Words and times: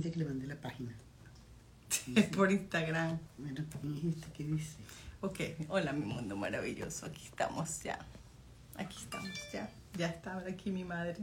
Que 0.00 0.12
le 0.14 0.24
mandé 0.24 0.46
la 0.46 0.60
página. 0.60 0.94
Es 2.14 2.26
por 2.36 2.52
Instagram. 2.52 3.18
Bueno, 3.36 3.64
¿quién 3.80 3.96
es 3.96 4.16
este? 4.16 4.32
¿Qué 4.32 4.44
dice? 4.44 4.76
Ok, 5.20 5.40
hola 5.68 5.92
mi 5.92 6.06
mundo 6.06 6.36
maravilloso, 6.36 7.06
aquí 7.06 7.24
estamos 7.24 7.82
ya. 7.82 7.98
Aquí 8.76 8.96
estamos 8.96 9.28
ya. 9.52 9.68
Ya 9.96 10.06
está 10.06 10.38
aquí 10.38 10.70
mi 10.70 10.84
madre. 10.84 11.16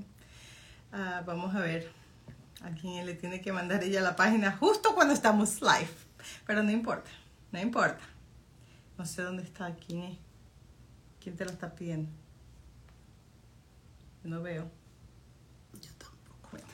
Ah, 0.92 1.24
vamos 1.26 1.56
a 1.56 1.62
ver 1.62 1.90
a 2.62 2.72
quién 2.72 3.06
le 3.06 3.14
tiene 3.14 3.40
que 3.40 3.54
mandar 3.54 3.82
ella 3.82 4.02
la 4.02 4.18
página 4.18 4.52
justo 4.52 4.94
cuando 4.94 5.14
estamos 5.14 5.62
live. 5.62 5.90
Pero 6.46 6.62
no 6.62 6.72
importa, 6.72 7.10
no 7.54 7.62
importa. 7.62 8.04
No 8.98 9.06
sé 9.06 9.22
dónde 9.22 9.44
está, 9.44 9.74
quién 9.76 10.04
es. 10.04 10.18
¿Quién 11.22 11.38
te 11.38 11.46
lo 11.46 11.52
está 11.52 11.74
pidiendo? 11.74 12.12
No 14.24 14.42
veo. 14.42 14.70
Yo 15.82 15.92
tampoco. 15.98 16.50
Bueno, 16.52 16.68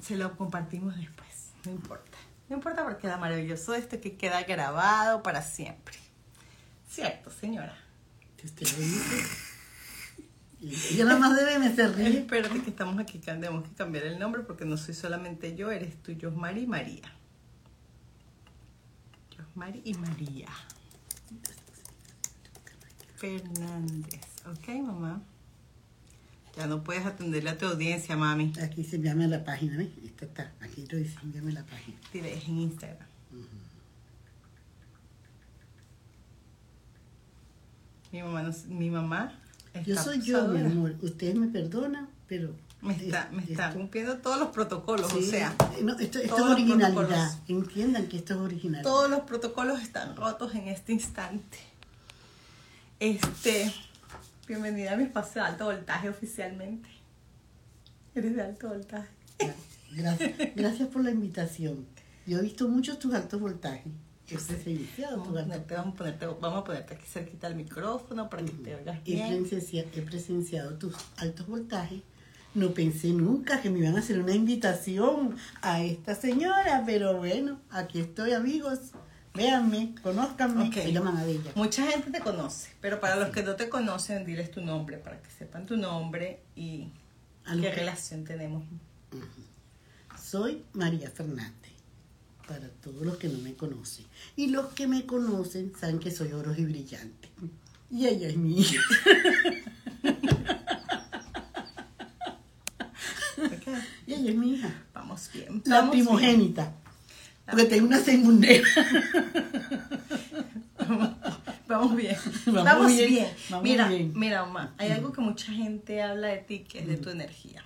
se 0.00 0.16
lo 0.16 0.36
compartimos 0.36 0.96
después, 0.96 1.52
no 1.64 1.72
importa. 1.72 2.18
No 2.48 2.56
importa 2.56 2.82
porque 2.82 3.02
queda 3.02 3.16
maravilloso 3.16 3.74
esto 3.74 4.00
que 4.00 4.16
queda 4.16 4.42
grabado 4.42 5.22
para 5.22 5.42
siempre. 5.42 5.96
¿Cierto, 6.88 7.30
señora? 7.30 7.76
Que 8.36 8.46
usted 8.46 8.66
lo 8.66 8.78
dice. 8.78 9.50
Y 10.60 10.74
Ella 10.92 11.04
nada 11.06 11.18
más 11.18 11.36
debe 11.36 11.58
me 11.58 11.74
se 11.74 11.88
ríe. 11.88 12.18
Espérate 12.18 12.60
que 12.60 12.70
estamos 12.70 12.98
aquí, 12.98 13.18
tenemos 13.18 13.66
que 13.68 13.74
cambiar 13.74 14.04
el 14.04 14.18
nombre 14.18 14.42
porque 14.42 14.64
no 14.64 14.76
soy 14.76 14.94
solamente 14.94 15.54
yo, 15.54 15.70
eres 15.70 16.02
tú, 16.02 16.16
Josmari 16.20 16.62
y 16.62 16.66
María. 16.66 17.14
Josmari 19.36 19.80
y 19.84 19.94
María. 19.94 20.48
Fernández. 23.16 24.20
Ok, 24.46 24.68
mamá. 24.82 25.22
Ya 26.56 26.66
no 26.66 26.82
puedes 26.82 27.06
atenderle 27.06 27.50
a 27.50 27.58
tu 27.58 27.66
audiencia, 27.66 28.16
mami. 28.16 28.52
Aquí 28.62 28.84
se 28.84 28.98
llama 28.98 29.26
la 29.26 29.44
página, 29.44 29.76
¿ves? 29.76 29.88
Esta 30.04 30.24
está. 30.26 30.52
Aquí 30.60 30.84
lo 30.90 30.98
dice, 30.98 31.16
envíame 31.22 31.52
la 31.52 31.64
página. 31.64 31.96
Dile, 32.12 32.34
es 32.36 32.44
en 32.48 32.58
Instagram. 32.60 33.06
Mi 38.12 38.22
mamá, 38.22 38.42
no, 38.42 38.52
mi 38.68 38.90
mamá 38.90 39.32
Yo 39.86 39.94
está 39.94 40.02
soy 40.04 40.20
yo, 40.20 40.48
mi 40.48 40.60
amor. 40.60 40.96
Ustedes 41.00 41.36
me 41.36 41.46
perdonan, 41.48 42.08
pero... 42.26 42.54
Me 42.82 42.94
está, 42.96 43.28
me 43.30 43.42
es- 43.44 43.50
está 43.50 43.68
esto- 43.68 43.78
cumpliendo 43.78 44.16
todos 44.18 44.38
los 44.38 44.48
protocolos, 44.48 45.12
o 45.12 45.20
sea, 45.20 45.54
no, 45.82 45.98
esto, 45.98 46.18
esto 46.18 46.34
es 46.36 46.42
originalidad. 46.42 47.30
Entiendan 47.46 48.06
que 48.08 48.16
esto 48.16 48.32
es 48.34 48.40
originalidad. 48.40 48.90
todos 48.90 49.10
los 49.10 49.20
protocolos 49.20 49.82
están 49.82 50.16
rotos 50.16 50.54
en 50.54 50.66
este 50.68 50.92
instante. 50.94 51.58
Este, 52.98 53.70
bienvenida 54.50 54.94
a 54.94 54.96
mi 54.96 55.04
espacio 55.04 55.42
de 55.42 55.48
alto 55.48 55.66
voltaje 55.66 56.08
oficialmente. 56.08 56.88
Eres 58.16 58.34
de 58.34 58.42
alto 58.42 58.68
voltaje. 58.68 59.08
Gracias, 59.92 60.32
gracias 60.56 60.88
por 60.88 61.04
la 61.04 61.12
invitación. 61.12 61.86
Yo 62.26 62.38
he 62.38 62.42
visto 62.42 62.68
muchos 62.68 62.98
tus 62.98 63.14
altos 63.14 63.40
voltajes. 63.40 63.92
Este 64.28 64.54
es 64.54 64.66
iniciado 64.66 65.18
Vamos 65.18 65.38
a, 65.38 65.42
ponerte, 65.42 65.74
vamos, 65.74 65.94
a 65.94 65.96
ponerte, 65.96 66.26
vamos 66.26 66.58
a 66.62 66.64
ponerte 66.64 66.94
aquí 66.94 67.06
cerquita 67.06 67.46
al 67.46 67.54
micrófono 67.54 68.28
para 68.28 68.44
que 68.44 68.50
te 68.50 68.74
oigas 68.74 68.98
He 69.04 69.14
bien. 69.14 69.46
he 69.72 70.02
presenciado 70.02 70.76
tus 70.78 70.96
altos 71.16 71.46
voltajes. 71.46 72.02
No 72.52 72.72
pensé 72.74 73.08
nunca 73.10 73.62
que 73.62 73.70
me 73.70 73.78
iban 73.78 73.94
a 73.94 74.00
hacer 74.00 74.20
una 74.20 74.34
invitación 74.34 75.36
a 75.62 75.82
esta 75.82 76.16
señora, 76.16 76.82
pero 76.84 77.16
bueno, 77.16 77.60
aquí 77.70 78.00
estoy, 78.00 78.32
amigos. 78.32 78.80
Véanme, 79.34 79.94
conózcanme, 80.02 80.68
Ok. 80.68 80.74
se 80.74 80.92
llaman 80.92 81.16
a 81.16 81.24
ella. 81.24 81.52
Mucha 81.54 81.86
gente 81.86 82.10
te 82.10 82.20
conoce, 82.20 82.70
pero 82.80 82.98
para 83.00 83.16
los 83.16 83.30
que 83.30 83.42
no 83.42 83.54
te 83.54 83.68
conocen, 83.68 84.24
diles 84.24 84.50
tu 84.50 84.60
nombre 84.60 84.98
para 84.98 85.20
que 85.22 85.30
sepan 85.30 85.66
tu 85.66 85.76
nombre 85.76 86.40
y 86.56 86.88
qué 87.54 87.60
que- 87.60 87.70
relación 87.72 88.24
tenemos. 88.24 88.64
Soy 90.20 90.64
María 90.74 91.10
Fernández, 91.10 91.72
para 92.46 92.68
todos 92.82 93.04
los 93.06 93.16
que 93.18 93.28
no 93.28 93.38
me 93.38 93.54
conocen. 93.54 94.04
Y 94.36 94.48
los 94.48 94.66
que 94.74 94.86
me 94.88 95.06
conocen 95.06 95.72
saben 95.78 95.98
que 96.00 96.10
soy 96.10 96.32
oro 96.32 96.52
y 96.56 96.64
brillante. 96.64 97.28
Y 97.90 98.06
ella 98.06 98.28
es 98.28 98.36
mi 98.36 98.58
hija. 98.60 98.80
Ok, 103.38 103.66
Y 104.06 104.14
ella 104.14 104.30
es 104.30 104.36
mi 104.36 104.54
hija. 104.54 104.72
Vamos 104.92 105.30
bien. 105.32 105.62
La 105.66 105.76
vamos 105.82 105.94
bien. 105.94 106.54
Porque 107.50 107.64
tengo 107.66 107.86
una 107.86 107.98
segundera. 107.98 108.66
Vamos 111.68 111.94
bien. 111.96 112.16
Vamos 112.46 112.64
Vamos, 112.64 112.86
bien, 112.96 113.08
bien. 113.10 113.28
vamos 113.48 113.62
mira, 113.64 113.88
bien. 113.88 114.12
mira, 114.16 114.44
mamá, 114.44 114.74
hay 114.76 114.90
algo 114.90 115.12
que 115.12 115.20
mucha 115.20 115.52
gente 115.52 116.02
habla 116.02 116.28
de 116.28 116.38
ti 116.38 116.60
que 116.60 116.80
es 116.80 116.86
de 116.88 116.96
tu 116.96 117.10
energía. 117.10 117.64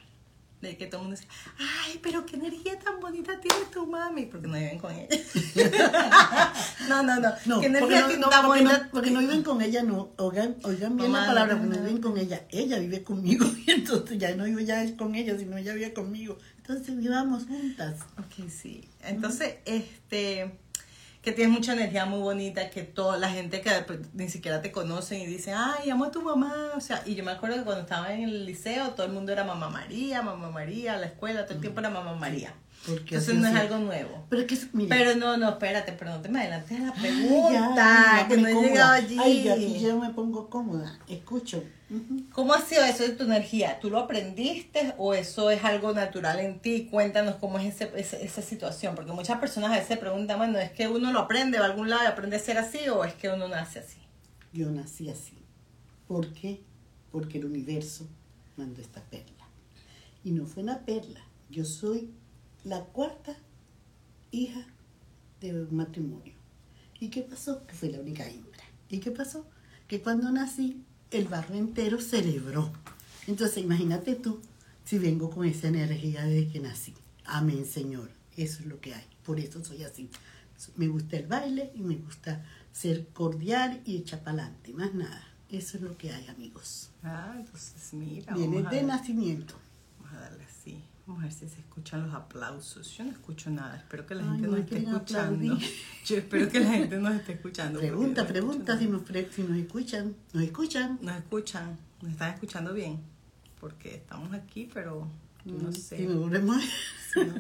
De 0.61 0.77
que 0.79 0.87
todo 0.87 1.03
el 1.03 1.09
mundo 1.09 1.21
dice, 1.21 1.29
ay, 1.59 1.99
pero 2.03 2.25
qué 2.25 2.37
energía 2.37 2.79
tan 2.79 2.99
bonita 3.01 3.39
tiene 3.41 3.65
tu 3.71 3.87
mami. 3.87 4.27
Porque 4.27 4.47
no 4.47 4.55
viven 4.55 4.79
con 4.79 4.93
ella. 4.95 5.09
no, 6.89 7.03
no, 7.03 7.17
no. 7.21 7.29
No, 7.45 7.61
¿Qué 7.61 7.69
porque 7.71 7.97
energía 7.97 8.17
no, 8.17 8.17
no, 8.19 8.29
tan 8.31 8.47
porque, 8.47 8.63
no, 8.63 8.71
bonita? 8.71 8.89
porque 8.91 9.11
no 9.11 9.21
viven 9.21 9.43
con 9.43 9.61
ella, 9.63 9.83
no. 9.83 10.11
Oigan, 10.17 10.57
oigan 10.65 10.97
bien 10.97 11.11
Mamá, 11.11 11.21
la 11.23 11.27
palabra, 11.29 11.55
no, 11.55 11.61
porque 11.61 11.77
no 11.77 11.83
no. 11.83 11.87
viven 11.89 12.03
con 12.03 12.17
ella. 12.19 12.45
Ella 12.51 12.79
vive 12.79 13.03
conmigo. 13.03 13.47
Y 13.67 13.71
entonces 13.71 14.19
ya 14.19 14.35
no 14.37 14.45
vivo 14.45 14.61
ya 14.61 14.97
con 14.97 15.15
ella, 15.15 15.39
sino 15.39 15.57
ella 15.59 15.75
vive 15.75 15.93
conmigo. 15.93 16.39
Entonces 16.67 16.97
vivamos 16.97 17.45
juntas. 17.47 18.01
Ok, 18.19 18.49
sí. 18.49 18.89
Entonces, 19.03 19.57
este, 19.67 20.51
que 21.21 21.33
tienes 21.33 21.53
mucha 21.53 21.75
energía 21.75 22.07
muy 22.07 22.21
bonita, 22.21 22.71
que 22.71 22.85
toda 22.85 23.19
la 23.19 23.29
gente 23.29 23.61
que 23.61 23.71
ni 24.15 24.31
siquiera 24.31 24.63
te 24.63 24.73
conocen 24.73 25.21
y 25.21 25.27
dicen, 25.27 25.57
ay, 25.59 25.91
amo 25.91 26.07
a 26.07 26.11
tu 26.11 26.23
mamá. 26.23 26.73
O 26.75 26.81
sea, 26.81 27.03
y 27.05 27.17
yo 27.17 27.23
me 27.23 27.33
acuerdo 27.33 27.59
que 27.59 27.65
cuando 27.65 27.83
estaba 27.83 28.15
en 28.15 28.23
el 28.23 28.47
liceo, 28.47 28.93
todo 28.93 29.05
el 29.05 29.13
mundo 29.13 29.31
era 29.31 29.45
mamá 29.45 29.69
María, 29.69 30.23
mamá 30.23 30.51
María, 30.51 30.97
la 30.97 31.05
escuela, 31.05 31.45
todo 31.45 31.57
el 31.57 31.61
tiempo 31.61 31.81
era 31.81 31.91
mamá 31.91 32.15
María. 32.15 32.55
Porque 32.87 33.15
Entonces 33.15 33.35
no 33.37 33.47
es 33.49 33.55
algo 33.55 33.79
nuevo. 33.79 34.27
Pero 34.29 34.47
que, 34.47 34.59
mira, 34.75 34.95
Pero 34.95 35.15
no, 35.17 35.37
no, 35.39 35.49
espérate, 35.51 35.93
pero 35.93 36.11
no 36.11 36.21
te 36.21 36.29
me 36.29 36.41
adelantes 36.41 36.79
a 36.79 36.83
la 36.85 36.93
Ay, 36.95 37.01
pregunta, 37.01 37.75
ya, 38.21 38.29
que 38.29 38.37
no 38.37 38.47
he 38.49 38.55
llegado 38.55 38.93
allí. 38.93 39.17
Ay, 39.19 39.49
aquí 39.49 39.81
yo 39.81 39.99
me 39.99 40.11
pongo 40.11 40.51
cómoda. 40.51 40.99
Escucho. 41.09 41.63
¿Cómo 42.33 42.53
ha 42.55 42.61
sido 42.61 42.83
eso 42.85 43.05
de 43.05 43.11
tu 43.11 43.25
energía? 43.25 43.79
¿Tú 43.81 43.89
lo 43.89 44.01
aprendiste 44.01 44.95
o 44.99 45.15
eso 45.15 45.51
es 45.51 45.63
algo 45.65 45.93
natural 45.93 46.41
en 46.41 46.59
ti? 46.59 46.89
Cuéntanos 46.91 47.37
cómo 47.37 47.59
es 47.59 47.75
ese, 47.75 47.91
ese- 47.97 48.25
esa 48.25 48.43
situación, 48.43 48.95
porque 48.97 49.13
muchas 49.13 49.39
personas 49.39 49.71
a 49.71 49.77
veces 49.79 49.97
preguntan, 49.99 50.39
bueno, 50.39 50.59
¿es 50.59 50.73
que 50.73 50.89
uno 50.89 51.13
lo 51.13 51.21
aprende 51.21 51.57
de 51.59 51.65
algún 51.65 51.89
lado 51.89 52.03
y 52.05 52.07
aprende 52.07 52.37
a 52.37 52.41
ser 52.41 52.59
así 52.59 52.89
o 52.89 53.05
es 53.05 53.15
que 53.15 53.29
uno 53.29 53.49
nace 53.49 53.79
así? 53.79 53.99
Yo 54.53 54.71
nací 54.71 55.09
así. 55.09 55.39
¿Por 56.09 56.33
qué? 56.35 56.61
Porque 57.13 57.39
el 57.39 57.45
universo 57.47 58.09
mandó 58.57 58.81
esta 58.83 59.01
perla. 59.03 59.47
Y 60.25 60.33
no 60.33 60.47
fue 60.47 60.63
una 60.65 60.81
perla. 60.81 61.21
Yo 61.49 61.65
soy 61.65 62.11
la 62.65 62.81
cuarta 62.85 63.37
hija 64.31 64.67
de 65.41 65.53
un 65.53 65.77
matrimonio. 65.77 66.33
¿Y 66.99 67.09
qué 67.09 67.23
pasó? 67.23 67.67
Que 67.67 67.75
fue 67.75 67.91
la 67.91 68.01
única 68.01 68.27
hembra. 68.29 68.63
¿Y 68.89 68.99
qué 68.99 69.11
pasó? 69.11 69.47
Que 69.87 70.01
cuando 70.01 70.31
nací, 70.31 70.83
el 71.11 71.29
barrio 71.29 71.57
entero 71.57 72.01
celebró. 72.01 72.73
Entonces, 73.27 73.59
imagínate 73.63 74.15
tú 74.15 74.41
si 74.85 74.99
vengo 74.99 75.31
con 75.31 75.47
esa 75.47 75.69
energía 75.69 76.25
desde 76.25 76.51
que 76.51 76.61
nací. 76.61 76.95
Amén, 77.25 77.65
Señor. 77.67 78.11
Eso 78.37 78.61
es 78.61 78.67
lo 78.67 78.81
que 78.81 78.95
hay. 78.95 79.05
Por 79.25 79.39
eso 79.41 79.63
soy 79.65 79.85
así. 79.85 80.09
Me 80.77 80.89
gusta 80.89 81.17
el 81.17 81.27
baile 81.27 81.71
y 81.75 81.81
me 81.83 81.97
gusta 81.97 82.45
ser 82.73 83.09
cordial 83.09 83.81
y 83.85 83.97
echar 83.97 84.21
para 84.23 84.43
adelante. 84.45 84.73
Más 84.73 84.95
nada. 84.95 85.23
Eso 85.51 85.77
es 85.77 85.83
lo 85.83 85.97
que 85.97 86.11
hay, 86.13 86.27
amigos. 86.29 86.91
Ah, 87.03 87.35
entonces 87.39 87.93
mira, 87.93 88.35
Viene 88.35 88.63
de 88.63 88.83
nacimiento. 88.83 89.55
vamos 90.01 90.15
a 90.17 90.21
darle 90.21 90.45
así. 90.45 90.83
Vamos 91.07 91.21
a 91.23 91.25
ver 91.27 91.33
si 91.33 91.49
se 91.49 91.61
escuchan 91.61 92.07
los 92.07 92.15
aplausos. 92.15 92.91
Yo 92.97 93.05
no 93.05 93.11
escucho 93.11 93.51
nada, 93.51 93.77
espero 93.77 94.07
que 94.07 94.15
la 94.15 94.23
Ay, 94.23 94.29
gente 94.41 94.47
no 94.47 94.53
nos 94.53 94.61
esté 94.61 94.79
escuchando. 94.79 95.35
aplaudir. 95.55 95.71
Yo 96.07 96.17
espero 96.17 96.49
que 96.49 96.61
la 96.61 96.71
gente 96.71 96.99
nos 96.99 97.15
esté 97.15 97.33
escuchando. 97.33 97.79
Pregunta, 97.79 98.27
pregunta 98.27 98.79
si 98.79 98.87
nos, 98.87 99.03
si 99.35 99.43
nos 99.43 99.59
escuchan. 99.59 100.15
¿Nos 100.33 100.43
escuchan? 100.43 100.99
Nos 101.03 101.17
escuchan, 101.17 101.79
nos 102.01 102.13
están 102.13 102.33
escuchando 102.35 102.73
bien, 102.73 103.01
porque 103.61 103.97
estamos 103.97 104.33
aquí, 104.33 104.71
pero 104.73 105.07
no 105.45 105.73
sé. 105.73 105.99
Si 105.99 106.07
no, 106.07 107.35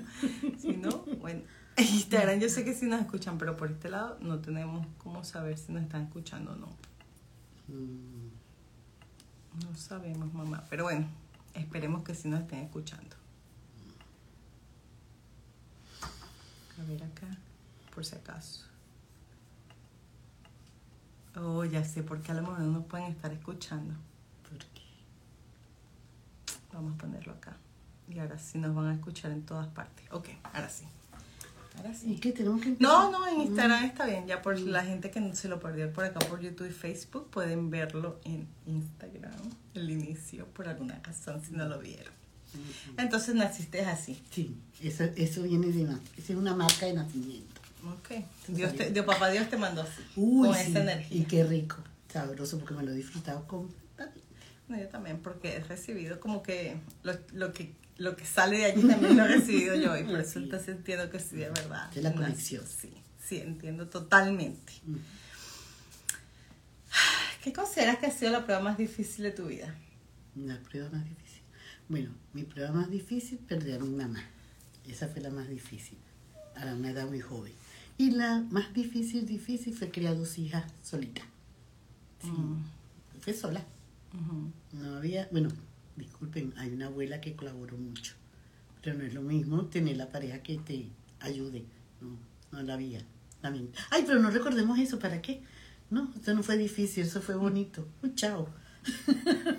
si 0.58 0.72
no, 0.76 0.91
bueno. 1.20 1.41
En 1.76 1.87
Instagram 1.87 2.38
yo 2.38 2.49
sé 2.49 2.64
que 2.64 2.72
sí 2.72 2.87
nos 2.87 3.00
escuchan, 3.00 3.37
pero 3.37 3.56
por 3.56 3.69
este 3.69 3.88
lado 3.90 4.16
no 4.20 4.38
tenemos 4.38 4.87
cómo 4.99 5.25
saber 5.25 5.58
si 5.58 5.72
nos 5.72 5.82
están 5.82 6.05
escuchando 6.05 6.52
o 6.52 6.55
no. 6.55 6.69
Mm, 7.66 8.28
No 9.61 9.75
sabemos, 9.75 10.32
mamá. 10.32 10.62
Pero 10.70 10.84
bueno, 10.84 11.08
esperemos 11.55 12.05
que 12.05 12.14
sí 12.14 12.28
nos 12.28 12.43
estén 12.43 12.61
escuchando. 12.61 13.16
A 16.81 16.85
ver 16.85 17.03
acá, 17.03 17.26
por 17.94 18.05
si 18.05 18.17
acaso. 18.17 18.65
Oh, 21.37 21.65
ya 21.65 21.85
sé, 21.85 22.03
porque 22.03 22.32
a 22.32 22.35
lo 22.35 22.43
mejor 22.43 22.61
no 22.61 22.73
nos 22.73 22.87
pueden 22.87 23.06
estar 23.06 23.32
escuchando. 23.32 23.94
¿Por 24.49 24.59
qué? 24.59 24.82
Vamos 26.73 26.94
a 26.94 26.99
ponerlo 26.99 27.32
acá. 27.32 27.56
Y 28.09 28.19
ahora 28.19 28.38
sí 28.38 28.59
nos 28.59 28.75
van 28.75 28.87
a 28.87 28.94
escuchar 28.94 29.32
en 29.32 29.43
todas 29.43 29.67
partes. 29.69 30.06
Ok, 30.12 30.29
ahora 30.53 30.69
sí. 30.69 30.85
Ahora 31.76 31.91
¿Y 31.91 31.94
sí. 31.94 32.21
qué 32.21 32.32
tenemos 32.32 32.61
que 32.61 32.76
No, 32.79 33.11
no, 33.11 33.26
en 33.26 33.41
Instagram 33.41 33.85
está 33.85 34.06
bien. 34.06 34.26
Ya 34.26 34.43
por 34.43 34.59
la 34.61 34.85
gente 34.85 35.11
que 35.11 35.21
no 35.21 35.35
se 35.35 35.49
lo 35.49 35.59
perdió 35.59 35.93
por 35.93 36.05
acá 36.05 36.21
por 36.21 36.41
YouTube 36.41 36.69
y 36.69 36.73
Facebook, 36.73 37.31
pueden 37.31 37.71
verlo 37.71 38.21
en 38.25 38.47
Instagram, 38.67 39.32
el 39.75 39.91
inicio, 39.91 40.47
por 40.47 40.69
alguna 40.69 41.00
razón, 41.03 41.43
si 41.43 41.53
no 41.53 41.67
lo 41.67 41.81
vieron. 41.81 42.12
Entonces 42.96 43.34
naciste 43.34 43.84
así. 43.84 44.22
Sí, 44.30 44.54
eso, 44.82 45.04
eso 45.16 45.42
viene 45.42 45.68
de 45.68 45.84
na- 45.84 46.00
esa 46.16 46.32
es 46.32 46.38
una 46.38 46.54
marca 46.54 46.86
de 46.86 46.94
nacimiento. 46.94 47.60
Ok. 47.86 48.24
Dios 48.48 48.74
te, 48.74 48.90
Dios, 48.90 49.04
papá 49.04 49.28
Dios 49.30 49.48
te 49.50 49.56
mandó 49.56 49.82
así. 49.82 50.02
Uy, 50.16 50.48
con 50.48 50.56
sí, 50.56 50.70
esa 50.70 50.80
energía. 50.82 51.20
y 51.20 51.24
qué 51.24 51.44
rico, 51.44 51.76
sabroso, 52.12 52.58
porque 52.58 52.74
me 52.74 52.82
lo 52.82 52.92
he 52.92 52.94
disfrutado 52.94 53.46
con... 53.46 53.68
No, 54.68 54.78
yo 54.78 54.88
también, 54.88 55.18
porque 55.20 55.56
he 55.56 55.60
recibido 55.60 56.18
como 56.20 56.42
que 56.42 56.78
lo, 57.02 57.12
lo 57.32 57.52
que 57.52 57.72
lo 57.96 58.16
que 58.16 58.24
sale 58.26 58.58
de 58.58 58.64
allí 58.64 58.82
también 58.88 59.16
lo 59.16 59.24
he 59.24 59.28
recibido 59.28 59.76
yo 59.76 59.96
y 59.96 60.02
por 60.04 60.18
eso 60.18 60.32
Sí. 60.34 60.38
entonces 60.44 60.68
entiendo 60.76 61.10
que 61.10 61.20
sí, 61.20 61.36
de 61.36 61.50
verdad. 61.50 61.90
De 61.92 62.02
la 62.02 62.12
conexión. 62.14 62.64
Sí, 62.66 62.92
sí, 63.24 63.36
entiendo 63.36 63.86
totalmente. 63.88 64.72
Mm. 64.84 64.96
¿Qué 67.42 67.52
consideras 67.52 67.98
que 67.98 68.06
ha 68.06 68.10
sido 68.10 68.32
la 68.32 68.44
prueba 68.44 68.62
más 68.62 68.78
difícil 68.78 69.24
de 69.24 69.30
tu 69.32 69.46
vida? 69.46 69.74
La 70.34 70.58
prueba 70.60 70.88
más 70.90 71.04
difícil. 71.04 71.24
Bueno, 71.88 72.10
mi 72.32 72.44
prueba 72.44 72.72
más 72.72 72.90
difícil, 72.90 73.38
perder 73.38 73.81
a 73.81 73.84
mi 73.84 73.94
mamá. 73.94 74.22
Esa 74.88 75.08
fue 75.08 75.20
la 75.20 75.31
más 75.31 75.48
difícil, 75.48 75.98
a 76.56 76.75
una 76.75 76.90
edad 76.90 77.06
muy 77.08 77.20
joven. 77.20 77.52
Y 77.98 78.10
la 78.10 78.40
más 78.50 78.72
difícil, 78.75 79.26
difícil, 79.26 79.75
fue 79.75 79.90
criar 79.90 80.16
dos 80.16 80.38
hijas 80.38 80.64
solita. 80.82 81.22
Sí, 82.22 82.31
Mm. 82.31 82.64
fue 83.20 83.32
sola. 83.34 83.64
No 84.72 84.96
había, 84.96 85.28
bueno, 85.32 85.48
disculpen, 85.96 86.54
hay 86.56 86.70
una 86.70 86.86
abuela 86.86 87.20
que 87.20 87.34
colaboró 87.34 87.76
mucho, 87.76 88.14
pero 88.82 88.96
no 88.96 89.04
es 89.04 89.12
lo 89.14 89.22
mismo 89.22 89.66
tener 89.66 89.96
la 89.96 90.08
pareja 90.10 90.38
que 90.42 90.56
te 90.58 90.88
ayude. 91.20 91.64
No, 92.00 92.16
no 92.52 92.62
la 92.62 92.75
había. 92.75 93.02
También. 93.40 93.70
Ay, 93.90 94.04
pero 94.06 94.20
no 94.20 94.30
recordemos 94.30 94.78
eso, 94.78 94.98
¿para 94.98 95.20
qué? 95.20 95.42
No, 95.90 96.12
eso 96.20 96.32
no 96.34 96.42
fue 96.42 96.56
difícil, 96.56 97.04
eso 97.04 97.20
fue 97.20 97.34
bonito. 97.34 97.87
Uy, 98.02 98.14
chao. 98.14 98.48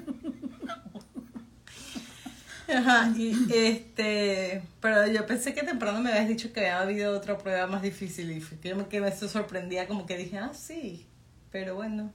Ajá, 2.67 3.13
y 3.15 3.35
este, 3.53 4.63
pero 4.81 5.07
yo 5.07 5.25
pensé 5.25 5.53
que 5.53 5.63
temprano 5.63 6.01
me 6.01 6.11
habías 6.11 6.27
dicho 6.27 6.51
que 6.51 6.61
había 6.61 6.81
habido 6.81 7.15
otra 7.15 7.37
prueba 7.37 7.67
más 7.67 7.81
difícil 7.81 8.31
y 8.31 8.41
fue 8.41 8.57
que 8.59 8.73
me, 8.73 8.87
que 8.87 9.01
me 9.01 9.15
sorprendía 9.15 9.87
como 9.87 10.05
que 10.05 10.17
dije, 10.17 10.37
ah, 10.37 10.53
sí, 10.53 11.05
pero 11.51 11.75
bueno, 11.75 12.11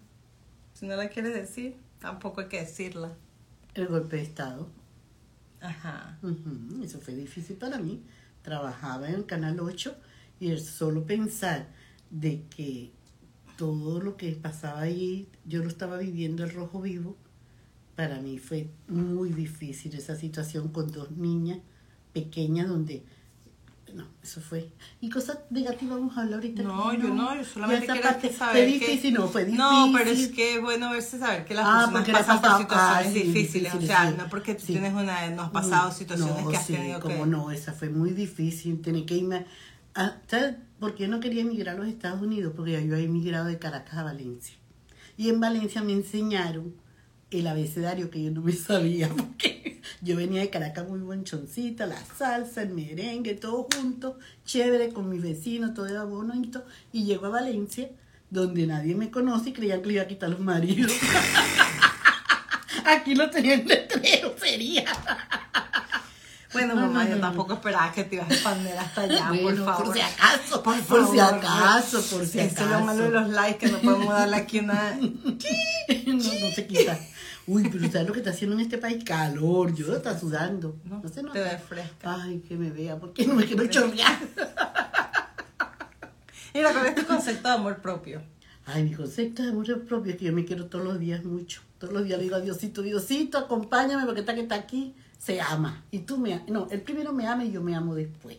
si 0.74 0.86
no 0.86 0.96
la 0.96 1.08
quieres 1.08 1.34
decir, 1.34 1.76
tampoco 2.00 2.40
hay 2.40 2.48
que 2.48 2.60
decirla. 2.60 3.12
El 3.74 3.86
golpe 3.86 4.16
de 4.16 4.22
Estado. 4.22 4.68
Ajá. 5.60 6.18
Eso 6.82 7.00
fue 7.00 7.14
difícil 7.14 7.56
para 7.56 7.78
mí. 7.78 8.02
Trabajaba 8.42 9.08
en 9.08 9.14
el 9.14 9.26
Canal 9.26 9.60
8 9.60 9.94
y 10.40 10.50
el 10.50 10.60
solo 10.60 11.04
pensar 11.04 11.68
de 12.10 12.42
que 12.56 12.90
todo 13.56 14.00
lo 14.00 14.16
que 14.16 14.32
pasaba 14.32 14.80
ahí, 14.80 15.28
yo 15.44 15.62
lo 15.62 15.68
estaba 15.68 15.98
viviendo 15.98 16.44
el 16.44 16.50
rojo 16.50 16.80
vivo, 16.80 17.16
para 18.00 18.18
mí 18.20 18.38
fue 18.38 18.70
muy 18.88 19.28
difícil 19.30 19.94
esa 19.94 20.16
situación 20.16 20.68
con 20.68 20.90
dos 20.90 21.10
niñas 21.10 21.58
pequeñas 22.14 22.66
donde... 22.68 23.04
No, 23.94 24.06
eso 24.22 24.40
fue. 24.40 24.70
Y 25.00 25.10
cosas 25.10 25.40
negativas 25.50 25.98
vamos 25.98 26.16
a 26.16 26.20
hablar 26.22 26.36
ahorita. 26.36 26.62
No, 26.62 26.90
que 26.92 26.98
yo 27.02 27.08
no, 27.12 27.34
yo 27.36 27.44
solamente 27.44 27.86
quiero 27.86 28.02
parte 28.02 28.32
saber 28.32 28.68
Fue 28.70 28.78
que- 28.78 28.86
difícil, 28.86 29.14
no, 29.14 29.26
fue 29.28 29.44
difícil. 29.44 29.58
No, 29.58 29.90
pero 29.94 30.10
es 30.10 30.28
que 30.28 30.54
es 30.54 30.62
bueno 30.62 30.90
verse 30.92 31.18
saber 31.18 31.44
que 31.44 31.54
las 31.54 31.64
Ah, 31.66 31.90
personas 31.92 32.20
pasan 32.24 32.40
por 32.40 32.42
pasado- 32.42 32.60
situaciones 32.60 33.06
ah, 33.06 33.12
sí, 33.12 33.22
difíciles, 33.32 33.74
o 33.74 33.78
difíciles, 33.78 33.86
sea, 33.88 34.10
sí. 34.10 34.16
no 34.16 34.28
porque 34.30 34.54
tú 34.54 34.60
Sí. 34.64 34.72
tienes 34.74 34.94
una, 34.94 35.28
no 35.30 35.42
has 35.42 35.50
pasado 35.50 35.90
situaciones 35.92 36.42
no, 36.44 36.48
que 36.50 36.56
has 36.56 36.66
tenido 36.68 37.00
como 37.00 37.24
que... 37.24 37.30
no, 37.30 37.50
esa 37.50 37.72
fue 37.74 37.90
muy 37.90 38.10
difícil, 38.12 38.80
tener 38.80 39.04
que 39.04 39.16
irme 39.16 39.44
a, 39.94 40.16
¿sabes 40.28 40.54
por 40.78 40.94
qué 40.94 41.06
no 41.08 41.18
quería 41.20 41.42
emigrar 41.42 41.74
a 41.74 41.78
los 41.80 41.88
Estados 41.88 42.22
Unidos? 42.22 42.52
Porque 42.56 42.72
yo 42.86 42.94
había 42.94 43.04
emigrado 43.04 43.46
de 43.46 43.58
Caracas 43.58 43.94
a 43.98 44.04
Valencia. 44.04 44.54
Y 45.16 45.28
en 45.28 45.40
Valencia 45.40 45.82
me 45.82 45.92
enseñaron 45.94 46.74
el 47.30 47.46
abecedario 47.46 48.10
que 48.10 48.22
yo 48.22 48.30
no 48.30 48.42
me 48.42 48.52
sabía, 48.52 49.08
porque 49.16 49.80
yo 50.02 50.16
venía 50.16 50.40
de 50.40 50.50
Caracas 50.50 50.88
muy 50.88 51.00
bonchoncita, 51.00 51.86
la 51.86 52.02
salsa, 52.16 52.62
el 52.62 52.70
merengue, 52.70 53.34
todo 53.34 53.68
junto, 53.74 54.18
chévere, 54.44 54.92
con 54.92 55.08
mis 55.08 55.22
vecinos, 55.22 55.74
todo 55.74 55.86
era 55.86 56.04
bonito, 56.04 56.64
y 56.92 57.04
llego 57.04 57.26
a 57.26 57.30
Valencia, 57.30 57.90
donde 58.30 58.66
nadie 58.66 58.94
me 58.94 59.10
conoce 59.10 59.50
y 59.50 59.52
creían 59.52 59.82
que 59.82 59.88
le 59.88 59.94
iba 59.94 60.02
a 60.02 60.08
quitar 60.08 60.30
los 60.30 60.40
maridos. 60.40 60.92
Aquí 62.84 63.14
lo 63.14 63.28
tenía 63.30 63.54
en 63.54 63.66
letrero, 63.66 64.34
sería. 64.38 64.84
Bueno, 66.52 66.74
No, 66.74 66.82
mamá, 66.88 67.08
yo 67.08 67.18
tampoco 67.20 67.54
esperaba 67.54 67.92
que 67.92 68.04
te 68.04 68.16
ibas 68.16 68.28
a 68.30 68.34
expandir 68.34 68.72
hasta 68.72 69.02
allá, 69.02 69.28
Bueno, 69.28 69.64
por 69.64 69.74
favor. 69.74 69.84
por 69.86 69.94
si 69.94 70.00
acaso, 70.00 70.62
Por, 70.62 70.80
por 70.82 71.10
si 71.10 71.18
favor. 71.18 71.34
acaso, 71.36 72.02
por 72.02 72.26
si 72.26 72.40
Eso 72.40 72.64
es 72.64 72.70
lo 72.70 72.80
malo 72.80 73.02
de 73.02 73.08
acaso. 73.08 73.20
los 73.20 73.28
likes, 73.30 73.58
que 73.66 73.72
no 73.72 73.78
podemos 73.78 74.08
darle 74.14 74.36
aquí 74.36 74.58
una... 74.58 74.94
no, 75.00 76.14
no 76.14 76.50
se 76.54 76.66
quita. 76.66 76.98
Uy, 77.46 77.68
pero 77.70 77.90
¿sabes 77.90 78.06
lo 78.08 78.12
que 78.12 78.18
está 78.20 78.30
haciendo 78.30 78.56
en 78.56 78.62
este 78.62 78.78
país? 78.78 79.02
Calor, 79.04 79.74
yo 79.74 79.94
está 79.96 80.18
sudando. 80.18 80.76
No, 80.84 81.00
No, 81.00 81.08
se 81.08 81.14
te 81.16 81.22
nota. 81.22 81.38
ves 81.40 81.62
fresca. 81.62 82.16
Ay, 82.22 82.40
que 82.46 82.56
me 82.56 82.70
vea, 82.70 82.96
porque 82.98 83.26
no 83.26 83.34
me 83.34 83.44
quiero 83.44 83.66
chorrear. 83.66 84.18
Mira, 86.54 86.72
¿cuál 86.72 86.86
es 86.86 86.94
tu 86.96 87.06
concepto 87.06 87.48
de 87.48 87.54
amor 87.54 87.76
propio? 87.80 88.22
Ay, 88.66 88.84
mi 88.84 88.94
concepto 88.94 89.42
de 89.42 89.50
amor 89.50 89.84
propio 89.84 90.12
es 90.12 90.18
que 90.18 90.26
yo 90.26 90.32
me 90.32 90.44
quiero 90.44 90.66
todos 90.66 90.84
los 90.84 90.98
días 90.98 91.24
mucho. 91.24 91.60
Todos 91.78 91.92
los 91.94 92.04
días 92.04 92.18
le 92.18 92.24
digo 92.24 92.36
a 92.36 92.40
Diosito, 92.40 92.82
Diosito, 92.82 93.38
acompáñame 93.38 94.04
porque 94.04 94.20
está 94.20 94.34
que 94.34 94.42
está 94.42 94.54
aquí, 94.56 94.94
se 95.20 95.40
ama. 95.40 95.84
Y 95.90 96.00
tú 96.00 96.18
me 96.18 96.42
No, 96.48 96.66
el 96.70 96.80
primero 96.80 97.12
me 97.12 97.28
ama 97.28 97.44
y 97.44 97.52
yo 97.52 97.62
me 97.62 97.76
amo 97.76 97.94
después. 97.94 98.38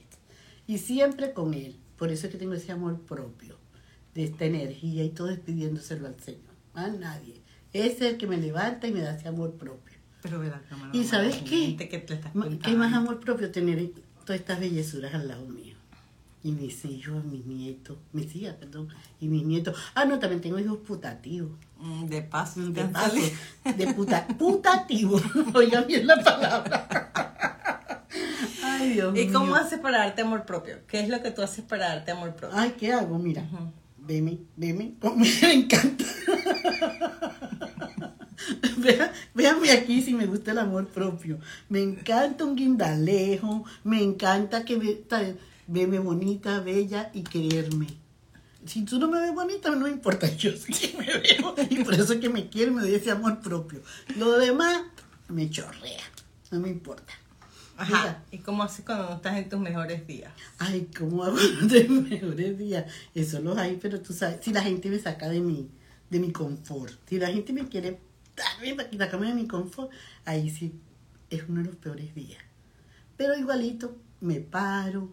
Y 0.67 0.79
siempre 0.79 1.31
con 1.31 1.53
él. 1.53 1.77
Por 1.95 2.11
eso 2.11 2.25
es 2.25 2.31
que 2.31 2.39
tengo 2.39 2.53
ese 2.53 2.71
amor 2.71 2.99
propio, 3.01 3.55
de 4.15 4.23
esta 4.23 4.45
energía 4.45 5.03
y 5.03 5.09
todo 5.09 5.29
es 5.29 5.39
pidiéndoselo 5.39 6.07
al 6.07 6.19
Señor. 6.19 6.55
A 6.73 6.87
nadie. 6.87 7.41
Ese 7.73 8.07
es 8.07 8.13
el 8.13 8.17
que 8.17 8.25
me 8.25 8.37
levanta 8.37 8.87
y 8.87 8.91
me 8.91 9.01
da 9.01 9.15
ese 9.15 9.27
amor 9.27 9.53
propio. 9.53 9.97
Pero 10.23 10.39
ve 10.39 10.49
la 10.49 10.61
cámara. 10.61 10.89
¿Y 10.93 11.03
sabes 11.03 11.37
qué? 11.37 11.77
que 11.77 12.05
¿Qué 12.63 12.73
más 12.73 12.93
amor 12.93 13.19
propio 13.19 13.51
tener 13.51 13.91
todas 14.25 14.39
estas 14.41 14.59
bellezuras 14.59 15.13
al 15.13 15.27
lado 15.27 15.45
mío? 15.47 15.70
Y 16.43 16.51
mis 16.53 16.83
hijos, 16.85 17.23
mis 17.25 17.45
nietos, 17.45 17.97
mis 18.13 18.35
hijas, 18.35 18.55
perdón, 18.55 18.89
y 19.19 19.27
mis 19.27 19.43
nietos. 19.43 19.77
Ah, 19.93 20.05
no, 20.05 20.17
también 20.17 20.41
tengo 20.41 20.57
hijos 20.59 20.79
putativos. 20.79 21.51
Mm, 21.79 22.05
De 22.07 22.21
paso. 22.23 22.61
De 22.71 22.83
paso, 22.85 23.15
de 23.77 23.93
puta, 23.93 24.27
putativo. 24.27 25.21
Oigan 25.53 25.85
bien 25.87 26.07
la 26.07 26.21
palabra. 26.23 26.87
Ay, 28.63 28.93
Dios 28.93 29.15
¿Y 29.17 29.25
mío. 29.25 29.33
cómo 29.39 29.55
haces 29.55 29.79
para 29.79 29.99
darte 29.99 30.21
amor 30.23 30.45
propio? 30.45 30.77
¿Qué 30.87 30.99
es 31.01 31.09
lo 31.09 31.21
que 31.21 31.29
tú 31.31 31.41
haces 31.43 31.63
para 31.63 31.89
darte 31.89 32.11
amor 32.11 32.35
propio? 32.35 32.57
Ay, 32.57 32.73
¿qué 32.77 32.91
hago? 32.91 33.19
Mira, 33.19 33.45
veme, 33.99 34.39
veme, 34.55 34.95
me 35.15 35.53
encanta. 35.53 36.05
Véanme 39.35 39.71
aquí 39.71 40.01
si 40.01 40.13
me 40.13 40.25
gusta 40.25 40.51
el 40.51 40.57
amor 40.59 40.87
propio. 40.87 41.39
Me 41.69 41.81
encanta 41.81 42.43
un 42.45 42.55
guindalejo, 42.55 43.63
me 43.83 44.01
encanta 44.01 44.65
que 44.65 44.77
me, 44.77 44.93
verme 45.67 45.99
bonita, 45.99 46.59
bella 46.59 47.11
y 47.13 47.23
quererme. 47.23 47.87
Si 48.65 48.85
tú 48.85 48.99
no 48.99 49.07
me 49.07 49.19
ves 49.19 49.33
bonita, 49.33 49.69
no 49.71 49.85
me 49.85 49.89
importa, 49.89 50.27
yo 50.35 50.51
sí 50.55 50.95
me 50.97 51.05
veo. 51.05 51.55
Y 51.69 51.83
por 51.83 51.93
eso 51.93 52.13
es 52.13 52.19
que 52.19 52.29
me 52.29 52.49
quiero 52.49 52.71
y 52.71 52.75
me 52.75 52.81
doy 52.81 52.95
ese 52.95 53.11
amor 53.11 53.39
propio. 53.41 53.81
Lo 54.17 54.37
demás 54.37 54.83
me 55.29 55.49
chorrea, 55.49 56.03
no 56.51 56.59
me 56.59 56.69
importa. 56.69 57.13
Ajá. 57.77 58.01
Mira. 58.01 58.23
¿Y 58.31 58.37
cómo 58.39 58.61
haces 58.61 58.85
cuando 58.85 59.09
no 59.09 59.15
estás 59.15 59.37
en 59.37 59.49
tus 59.49 59.59
mejores 59.59 60.05
días? 60.05 60.31
Ay, 60.59 60.89
¿cómo 60.95 61.23
hago 61.23 61.37
de 61.63 61.89
mejores 61.89 62.57
días? 62.57 62.85
Eso 63.15 63.41
los 63.41 63.57
hay, 63.57 63.77
pero 63.81 63.99
tú 64.01 64.13
sabes, 64.13 64.39
si 64.41 64.53
la 64.53 64.61
gente 64.61 64.89
me 64.89 64.99
saca 64.99 65.27
de 65.29 65.39
mi, 65.39 65.69
de 66.09 66.19
mi 66.19 66.31
confort, 66.31 66.93
si 67.07 67.17
la 67.17 67.27
gente 67.27 67.53
me 67.53 67.67
quiere 67.67 67.99
darme 68.35 68.75
para 68.75 68.91
sacarme 68.91 69.27
de 69.27 69.33
mi 69.33 69.47
confort, 69.47 69.91
ahí 70.25 70.49
sí 70.49 70.73
es 71.31 71.43
uno 71.47 71.61
de 71.61 71.67
los 71.67 71.75
peores 71.77 72.13
días. 72.13 72.43
Pero 73.17 73.35
igualito, 73.35 73.95
me 74.19 74.39
paro, 74.41 75.09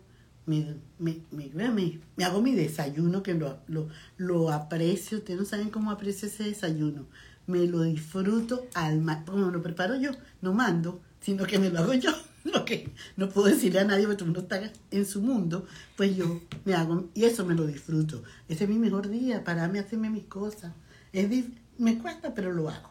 me, 0.49 0.75
me, 0.99 1.21
me, 1.31 1.49
me- 1.71 2.01
me 2.17 2.25
hago 2.25 2.41
mi 2.43 2.55
desayuno, 2.55 3.23
que 3.23 3.35
lo, 3.35 3.59
lo, 3.69 3.89
lo 4.17 4.51
aprecio, 4.51 5.19
ustedes 5.19 5.39
no 5.39 5.47
saben 5.47 5.71
cómo 5.71 5.91
aprecio 5.93 6.27
ese 6.29 6.45
desayuno. 6.45 7.07
Me 7.47 7.67
lo 7.67 7.83
disfruto 7.83 8.67
al 8.75 9.01
ma- 9.01 9.25
como 9.25 9.51
lo 9.51 9.63
preparo 9.63 9.97
yo, 9.97 10.11
no 10.43 10.53
mando, 10.53 11.01
sino 11.21 11.45
que 11.45 11.59
me 11.59 11.71
lo 11.71 11.79
hago 11.81 11.95
yo. 11.95 12.11
Lo 12.45 12.65
que 12.65 12.89
no 13.17 13.29
puedo 13.29 13.49
decirle 13.49 13.81
a 13.81 13.85
nadie 13.85 14.05
porque 14.07 14.17
todo 14.19 14.25
el 14.31 14.35
mundo 14.35 14.41
está 14.41 14.73
en 14.91 15.05
su 15.05 15.21
mundo, 15.21 15.67
pues 15.97 16.17
yo 16.17 16.41
me 16.65 16.73
hago, 16.73 17.11
y 17.13 17.25
eso 17.25 17.45
me 17.45 17.55
lo 17.55 17.67
disfruto. 17.67 18.23
Ese 18.49 18.65
es 18.65 18.71
mi 18.71 18.79
mejor 18.79 19.09
día, 19.11 19.45
pararme 19.45 19.81
hacerme 19.81 20.09
mis 20.09 20.25
cosas. 20.25 20.73
Es 21.13 21.29
dif- 21.29 21.53
me 21.77 21.99
cuesta, 21.99 22.33
pero 22.33 22.53
lo 22.53 22.71
hago. 22.71 22.89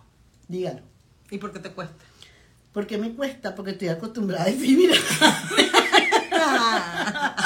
Dígalo. 0.48 0.82
¿Y 1.32 1.40
por 1.40 1.52
qué 1.54 1.60
te 1.60 1.72
cuesta? 1.72 1.96
¿Por 2.72 2.86
qué 2.86 3.00
me 3.00 3.16
cuesta? 3.16 3.56
Porque 3.56 3.72
estoy 3.72 3.88
acostumbrada 3.88 4.44
a 4.44 4.48
decir, 4.52 4.78
mira, 4.78 4.94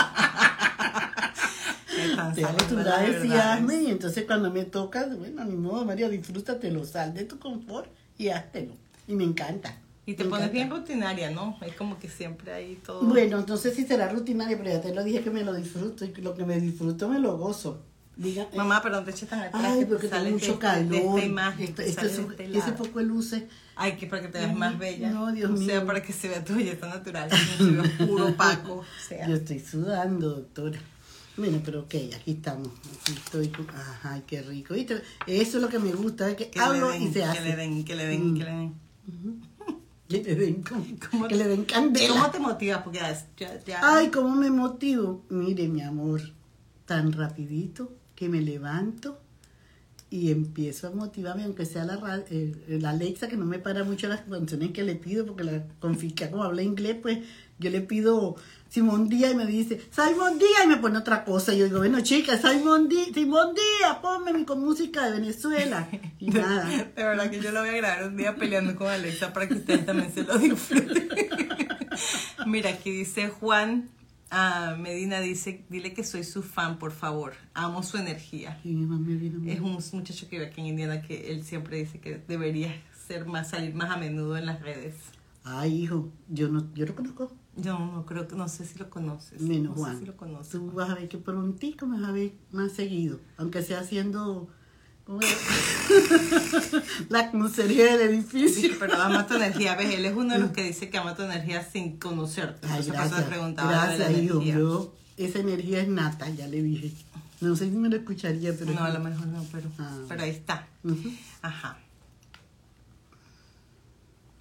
acostumbrada 2.45 2.99
a 2.99 3.03
decir, 3.03 3.33
hazme, 3.33 3.81
y 3.83 3.87
entonces 3.91 4.25
cuando 4.25 4.51
me 4.51 4.63
toca, 4.65 5.05
bueno, 5.07 5.43
ni 5.45 5.55
modo, 5.55 5.85
María, 5.85 6.09
disfrútatelo, 6.09 6.85
sal 6.85 7.13
de 7.13 7.25
tu 7.25 7.37
confort 7.39 7.87
y 8.17 8.29
háztelo. 8.29 8.73
Y 9.07 9.13
me 9.13 9.23
encanta. 9.23 9.77
Y 10.05 10.15
te 10.15 10.23
Me 10.23 10.29
pones 10.31 10.45
encanta. 10.49 10.53
bien 10.53 10.69
rutinaria, 10.69 11.31
¿no? 11.31 11.57
Es 11.61 11.75
como 11.75 11.99
que 11.99 12.09
siempre 12.09 12.51
ahí 12.53 12.79
todo. 12.85 13.01
Bueno, 13.03 13.39
entonces 13.39 13.75
sí 13.75 13.85
será 13.85 14.09
rutinaria, 14.09 14.57
pero 14.57 14.69
ya 14.69 14.81
te 14.81 14.93
lo 14.95 15.03
dije 15.03 15.21
que 15.21 15.29
me 15.29 15.43
lo 15.43 15.53
disfruto 15.53 16.05
y 16.05 16.13
lo 16.21 16.33
que 16.35 16.43
me 16.45 16.59
disfruto 16.59 17.07
me 17.07 17.19
lo 17.19 17.37
gozo. 17.37 17.83
Diga, 18.15 18.45
Mamá, 18.55 18.81
pero 18.83 18.95
no 18.97 19.03
te 19.05 19.11
eches 19.11 19.29
tan 19.29 19.39
atrás 19.39 19.63
Ay, 19.63 19.79
que 19.79 19.85
porque 19.85 20.07
sales 20.09 20.25
tengo 20.25 20.37
mucho 20.37 20.47
de, 20.47 20.53
esta- 20.53 20.75
de 20.79 20.87
calor. 20.99 21.15
esta 21.19 21.25
imagen. 21.25 21.63
Esto- 21.65 21.75
te 21.81 21.89
esto 21.89 22.05
es- 22.05 22.17
de 22.37 22.43
este 22.45 22.57
ese 22.59 22.71
poco 22.73 22.99
de 22.99 23.05
luces 23.05 23.43
Ay, 23.75 23.95
que 23.95 24.05
para 24.05 24.21
que 24.21 24.27
te 24.27 24.37
veas 24.39 24.53
más 24.55 24.77
bella. 24.77 25.09
No, 25.11 25.31
Dios 25.31 25.49
o 25.49 25.57
sea, 25.57 25.77
mío. 25.79 25.85
para 25.87 26.03
que 26.03 26.13
se 26.13 26.27
vea 26.27 26.43
tu 26.43 26.53
belleza 26.55 26.87
natural. 26.87 27.29
Que 27.57 27.63
no 27.63 27.85
se 27.85 27.89
vea 27.97 28.07
puro 28.07 28.27
opaco. 28.27 28.73
O 28.79 29.07
sea. 29.07 29.27
Yo 29.27 29.35
estoy 29.35 29.59
sudando, 29.59 30.29
doctora. 30.29 30.79
Bueno, 31.37 31.61
pero 31.63 31.81
ok, 31.81 31.95
aquí 32.15 32.31
estamos. 32.31 32.67
Aquí 33.01 33.13
estoy. 33.13 33.47
con- 33.49 33.69
Ajá, 33.69 34.13
ay, 34.13 34.23
qué 34.27 34.41
rico. 34.41 34.73
¿Viste? 34.73 35.01
Eso 35.27 35.57
es 35.57 35.63
lo 35.63 35.69
que 35.69 35.79
me 35.79 35.91
gusta, 35.93 36.29
es 36.29 36.35
que, 36.35 36.49
Que 36.49 36.59
hablo 36.59 36.89
den, 36.89 37.03
y 37.03 37.07
se 37.07 37.13
que 37.19 37.23
hace. 37.23 37.41
le 37.41 37.55
den, 37.55 37.85
que 37.85 37.95
le 37.95 38.05
den, 38.05 38.31
Mm. 38.33 38.37
que 38.37 38.43
le 38.43 38.51
den. 38.51 38.73
Que 40.09 40.21
le 40.23 40.35
den, 40.35 40.61
como- 40.63 40.85
¿Cómo 41.11 41.27
que 41.27 41.35
te- 41.35 41.43
le 41.43 41.47
den 41.47 41.63
candela. 41.63 42.09
¿Cómo 42.13 42.29
te 42.31 42.39
motivas? 42.39 42.83
Porque 42.83 42.99
ya, 42.99 43.63
ya- 43.65 43.79
Ay, 43.81 44.09
cómo 44.11 44.35
me 44.35 44.49
motivo. 44.49 45.23
Mire, 45.29 45.67
mi 45.69 45.81
amor, 45.81 46.21
tan 46.85 47.13
rapidito 47.13 47.93
que 48.13 48.27
me 48.27 48.41
levanto 48.41 49.20
y 50.11 50.29
empiezo 50.29 50.87
a 50.87 50.91
motivarme, 50.91 51.45
aunque 51.45 51.65
sea 51.65 51.85
la, 51.85 51.95
ra- 51.95 52.23
eh, 52.29 52.53
la 52.67 52.89
Alexa, 52.91 53.27
que 53.29 53.37
no 53.37 53.45
me 53.45 53.57
para 53.59 53.83
mucho 53.85 54.07
las 54.09 54.21
canciones 54.21 54.71
que 54.71 54.83
le 54.83 54.95
pido, 54.95 55.25
porque 55.25 55.43
la 55.45 55.63
confisca 55.79 56.29
como 56.29 56.43
habla 56.43 56.61
inglés, 56.61 56.97
pues 57.01 57.19
yo 57.59 57.69
le 57.69 57.79
pido 57.81 58.35
Simón 58.67 59.07
Díaz 59.07 59.31
y 59.31 59.35
me 59.35 59.45
dice, 59.45 59.79
Simón 59.89 60.37
Díaz, 60.37 60.65
y 60.65 60.67
me 60.67 60.77
pone 60.77 60.97
otra 60.97 61.23
cosa. 61.23 61.53
Y 61.53 61.59
yo 61.59 61.65
digo, 61.65 61.77
bueno, 61.79 62.01
chica, 62.01 62.37
Simón 62.37 62.89
Díaz, 62.89 63.07
Simón 63.13 63.55
Díaz, 63.55 63.97
ponme 64.01 64.33
mi 64.33 64.43
con 64.43 64.59
música 64.59 65.05
de 65.09 65.19
Venezuela. 65.19 65.87
Y 66.19 66.29
nada. 66.29 66.67
De 66.67 67.03
verdad 67.03 67.29
que 67.31 67.39
yo 67.39 67.51
lo 67.51 67.61
voy 67.61 67.69
a 67.69 67.73
grabar 67.73 68.07
un 68.07 68.17
día 68.17 68.35
peleando 68.35 68.75
con 68.75 68.87
Alexa 68.87 69.31
para 69.31 69.47
que 69.47 69.53
ustedes 69.55 69.85
también 69.85 70.13
se 70.13 70.23
lo 70.23 70.37
disfruten. 70.37 71.07
Mira, 72.45 72.71
aquí 72.71 72.91
dice 72.91 73.29
Juan 73.29 73.89
ah, 74.31 74.75
Medina, 74.79 75.19
dice, 75.19 75.65
dile 75.69 75.93
que 75.93 76.03
soy 76.03 76.23
su 76.23 76.41
fan, 76.41 76.79
por 76.79 76.91
favor. 76.91 77.33
Amo 77.53 77.83
su 77.83 77.97
energía. 77.97 78.59
Es 78.63 79.59
un 79.59 79.77
muchacho 79.93 80.27
que 80.27 80.37
vive 80.37 80.47
aquí 80.47 80.61
en 80.61 80.67
Indiana 80.67 81.01
que 81.01 81.31
él 81.31 81.43
siempre 81.43 81.77
dice 81.77 81.99
que 81.99 82.17
debería 82.27 82.73
ser 83.07 83.25
más, 83.25 83.49
salir 83.49 83.75
más 83.75 83.91
a 83.91 83.97
menudo 83.97 84.37
en 84.37 84.45
las 84.47 84.61
redes. 84.61 84.95
Ay, 85.43 85.83
hijo, 85.83 86.09
yo 86.29 86.47
no, 86.49 86.73
yo 86.73 86.85
lo 86.85 86.95
conozco. 86.95 87.31
Yo 87.57 87.77
no 87.77 88.05
creo 88.05 88.27
que, 88.27 88.35
no 88.35 88.47
sé 88.47 88.65
si 88.65 88.79
lo 88.79 88.89
conoces. 88.89 89.41
Menos 89.41 89.75
no 89.75 89.83
Juan. 89.83 89.93
sé 89.95 89.99
si 89.99 90.05
lo 90.05 90.15
conoces. 90.15 90.51
Tú 90.53 90.71
vas 90.71 90.89
a 90.89 90.95
ver 90.95 91.09
que 91.09 91.17
prontico 91.17 91.85
me 91.85 91.99
vas 91.99 92.09
a 92.09 92.13
ver 92.13 92.33
más 92.51 92.71
seguido, 92.71 93.19
aunque 93.37 93.61
sea 93.61 93.81
haciendo. 93.81 94.49
La 97.09 97.31
crucería 97.31 97.97
del 97.97 98.09
edificio. 98.09 98.61
Sí, 98.69 98.75
pero 98.79 98.95
ama 99.01 99.27
tu 99.27 99.35
energía. 99.35 99.75
¿Ves? 99.75 99.93
Él 99.93 100.05
es 100.05 100.15
uno 100.15 100.33
de 100.33 100.39
los 100.39 100.51
que 100.51 100.63
dice 100.63 100.89
que 100.89 100.97
ama 100.97 101.15
tu 101.15 101.23
energía 101.23 101.63
sin 101.69 101.97
conocerte. 101.97 102.67
Ay, 102.69 102.81
eso 102.81 102.91
gracias. 102.93 104.11
hijo. 104.17 104.41
Yo, 104.41 104.93
esa 105.17 105.39
energía 105.39 105.81
es 105.81 105.87
nata, 105.87 106.29
ya 106.29 106.47
le 106.47 106.61
dije. 106.61 106.91
No 107.41 107.55
sé 107.55 107.65
si 107.65 107.71
me 107.71 107.89
lo 107.89 107.95
escucharía, 107.97 108.53
pero. 108.57 108.73
No, 108.73 108.83
a 108.83 108.89
lo 108.89 108.99
mejor 108.99 109.27
no, 109.27 109.43
pero, 109.51 109.69
Ah. 109.79 109.97
pero 110.07 110.23
ahí 110.23 110.29
está. 110.29 110.67
Ajá. 111.41 111.77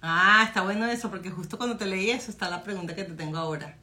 Ah, 0.01 0.43
está 0.47 0.61
bueno 0.63 0.85
eso, 0.87 1.09
porque 1.11 1.29
justo 1.29 1.57
cuando 1.57 1.77
te 1.77 1.85
leí 1.85 2.09
eso 2.09 2.31
está 2.31 2.49
la 2.49 2.63
pregunta 2.63 2.95
que 2.95 3.03
te 3.03 3.13
tengo 3.13 3.37
ahora. 3.37 3.77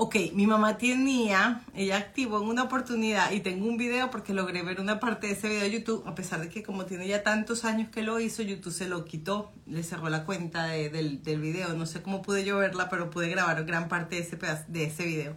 Ok, 0.00 0.14
mi 0.32 0.46
mamá 0.46 0.78
tenía, 0.78 1.62
ella 1.74 1.96
activó 1.96 2.40
en 2.40 2.46
una 2.48 2.62
oportunidad 2.62 3.32
y 3.32 3.40
tengo 3.40 3.66
un 3.66 3.76
video 3.76 4.12
porque 4.12 4.32
logré 4.32 4.62
ver 4.62 4.80
una 4.80 5.00
parte 5.00 5.26
de 5.26 5.32
ese 5.32 5.48
video 5.48 5.62
de 5.62 5.72
YouTube, 5.72 6.04
a 6.06 6.14
pesar 6.14 6.40
de 6.40 6.48
que 6.48 6.62
como 6.62 6.84
tiene 6.86 7.08
ya 7.08 7.24
tantos 7.24 7.64
años 7.64 7.88
que 7.88 8.02
lo 8.02 8.20
hizo, 8.20 8.42
YouTube 8.44 8.72
se 8.72 8.88
lo 8.88 9.04
quitó, 9.04 9.50
le 9.66 9.82
cerró 9.82 10.08
la 10.08 10.24
cuenta 10.24 10.66
de- 10.68 10.88
del, 10.88 11.40
video, 11.40 11.72
no 11.72 11.84
sé 11.84 12.00
cómo 12.00 12.22
pude 12.22 12.44
yo 12.44 12.58
verla, 12.58 12.88
pero 12.88 13.10
pude 13.10 13.28
grabar 13.28 13.64
gran 13.64 13.88
parte 13.88 14.14
de 14.14 14.22
ese, 14.22 14.38
pedaz- 14.38 14.66
de 14.68 14.84
ese 14.84 15.04
video. 15.04 15.36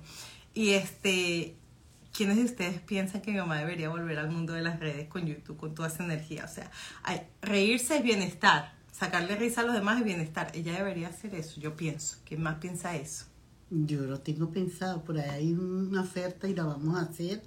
Y 0.53 0.73
este, 0.73 1.55
¿quiénes 2.15 2.37
de 2.37 2.43
ustedes 2.43 2.79
piensan 2.81 3.21
que 3.23 3.31
mi 3.31 3.37
mamá 3.39 3.57
debería 3.57 3.89
volver 3.89 4.19
al 4.19 4.29
mundo 4.29 4.53
de 4.53 4.61
las 4.61 4.79
redes 4.79 5.07
con 5.07 5.25
YouTube, 5.25 5.57
con 5.57 5.73
toda 5.73 5.87
esa 5.87 6.03
energía? 6.03 6.45
O 6.45 6.47
sea, 6.47 6.69
reírse 7.41 7.97
es 7.97 8.03
bienestar, 8.03 8.73
sacarle 8.91 9.35
risa 9.37 9.61
a 9.61 9.63
los 9.63 9.73
demás 9.73 9.97
es 9.97 10.05
bienestar. 10.05 10.51
Ella 10.53 10.73
debería 10.73 11.07
hacer 11.07 11.33
eso, 11.33 11.59
yo 11.59 11.75
pienso. 11.75 12.17
¿Quién 12.25 12.43
más 12.43 12.57
piensa 12.59 12.95
eso? 12.95 13.25
Yo 13.71 14.01
lo 14.01 14.19
tengo 14.19 14.49
pensado, 14.51 15.01
por 15.03 15.17
ahí 15.17 15.29
hay 15.29 15.53
una 15.53 16.01
oferta 16.01 16.47
y 16.47 16.53
la 16.53 16.65
vamos 16.65 16.97
a 16.97 17.01
hacer. 17.03 17.41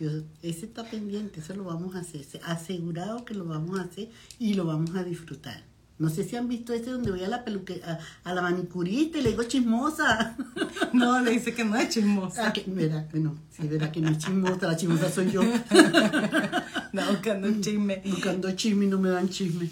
Yo, 0.00 0.10
ese 0.42 0.66
está 0.66 0.82
pendiente, 0.84 1.40
eso 1.40 1.54
lo 1.54 1.64
vamos 1.64 1.94
a 1.94 2.00
hacer. 2.00 2.24
Se- 2.24 2.40
Asegurado 2.44 3.24
que 3.24 3.34
lo 3.34 3.44
vamos 3.44 3.78
a 3.78 3.84
hacer 3.84 4.08
y 4.38 4.54
lo 4.54 4.64
vamos 4.64 4.94
a 4.96 5.04
disfrutar. 5.04 5.62
No 5.98 6.08
sé 6.08 6.24
si 6.24 6.34
han 6.34 6.48
visto 6.48 6.72
ese 6.72 6.90
donde 6.90 7.10
voy 7.10 7.22
a 7.22 7.28
la 7.28 7.44
peluque, 7.44 7.82
a, 7.84 7.98
a 8.24 8.34
la 8.34 8.40
manicurista 8.40 9.18
y 9.18 9.22
le 9.22 9.30
digo 9.30 9.44
chismosa. 9.44 10.36
No, 10.92 11.20
le 11.20 11.30
dice 11.30 11.54
que 11.54 11.64
no 11.64 11.76
es 11.76 11.88
chismosa. 11.90 12.48
Ah, 12.48 12.52
que, 12.52 12.64
verá, 12.66 13.06
que 13.06 13.20
no, 13.20 13.36
sí, 13.50 13.68
verá 13.68 13.92
que 13.92 14.00
no 14.00 14.08
es 14.08 14.18
chismosa, 14.18 14.66
la 14.66 14.76
chismosa 14.76 15.08
soy 15.08 15.30
yo. 15.30 15.40
No, 16.92 17.06
buscando 17.08 17.46
un 17.46 17.60
chisme. 17.60 18.02
Buscando 18.04 18.50
chisme 18.56 18.86
y 18.86 18.88
no 18.88 18.98
me 18.98 19.10
dan 19.10 19.28
chisme. 19.28 19.68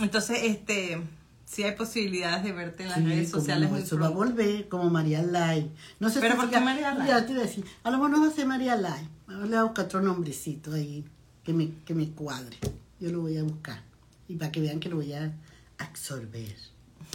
Entonces, 0.00 0.38
este, 0.44 1.02
sí 1.54 1.62
hay 1.62 1.74
posibilidades 1.76 2.42
de 2.44 2.52
verte 2.52 2.82
en 2.82 2.88
las 2.90 2.98
Sí, 2.98 3.04
redes 3.06 3.30
sociales. 3.30 3.70
no, 3.70 3.76
eso 3.76 3.98
va 3.98 4.08
a 4.08 4.12
pronto. 4.12 4.34
volver 4.34 4.68
como 4.68 4.90
María 4.90 5.22
Lai. 5.22 5.70
No 6.00 6.10
sé 6.10 6.20
¿Pero 6.20 6.34
si 6.34 6.40
por 6.40 6.50
qué 6.50 6.60
María 6.60 6.94
Lai? 6.94 7.08
Ya 7.08 7.24
te 7.24 7.32
iba 7.32 7.42
a 7.42 7.46
decir, 7.46 7.64
a 7.82 7.90
lo 7.90 7.96
mejor 7.98 8.10
no 8.10 8.20
va 8.22 8.28
a 8.28 8.30
ser 8.30 8.46
María 8.46 8.76
Lai. 8.76 9.08
Ahora 9.28 9.42
le 9.44 9.48
voy 9.48 9.56
a 9.58 9.62
buscar 9.64 9.84
otro 9.86 10.00
nombrecito 10.02 10.72
ahí 10.72 11.04
que 11.44 11.52
me, 11.52 11.70
que 11.84 11.94
me 11.94 12.10
cuadre. 12.10 12.56
Yo 13.00 13.10
lo 13.10 13.20
voy 13.20 13.36
a 13.38 13.42
buscar. 13.42 13.82
Y 14.28 14.36
para 14.36 14.50
que 14.52 14.60
vean 14.60 14.80
que 14.80 14.88
lo 14.88 14.96
voy 14.96 15.12
a 15.12 15.32
absorber. 15.78 16.54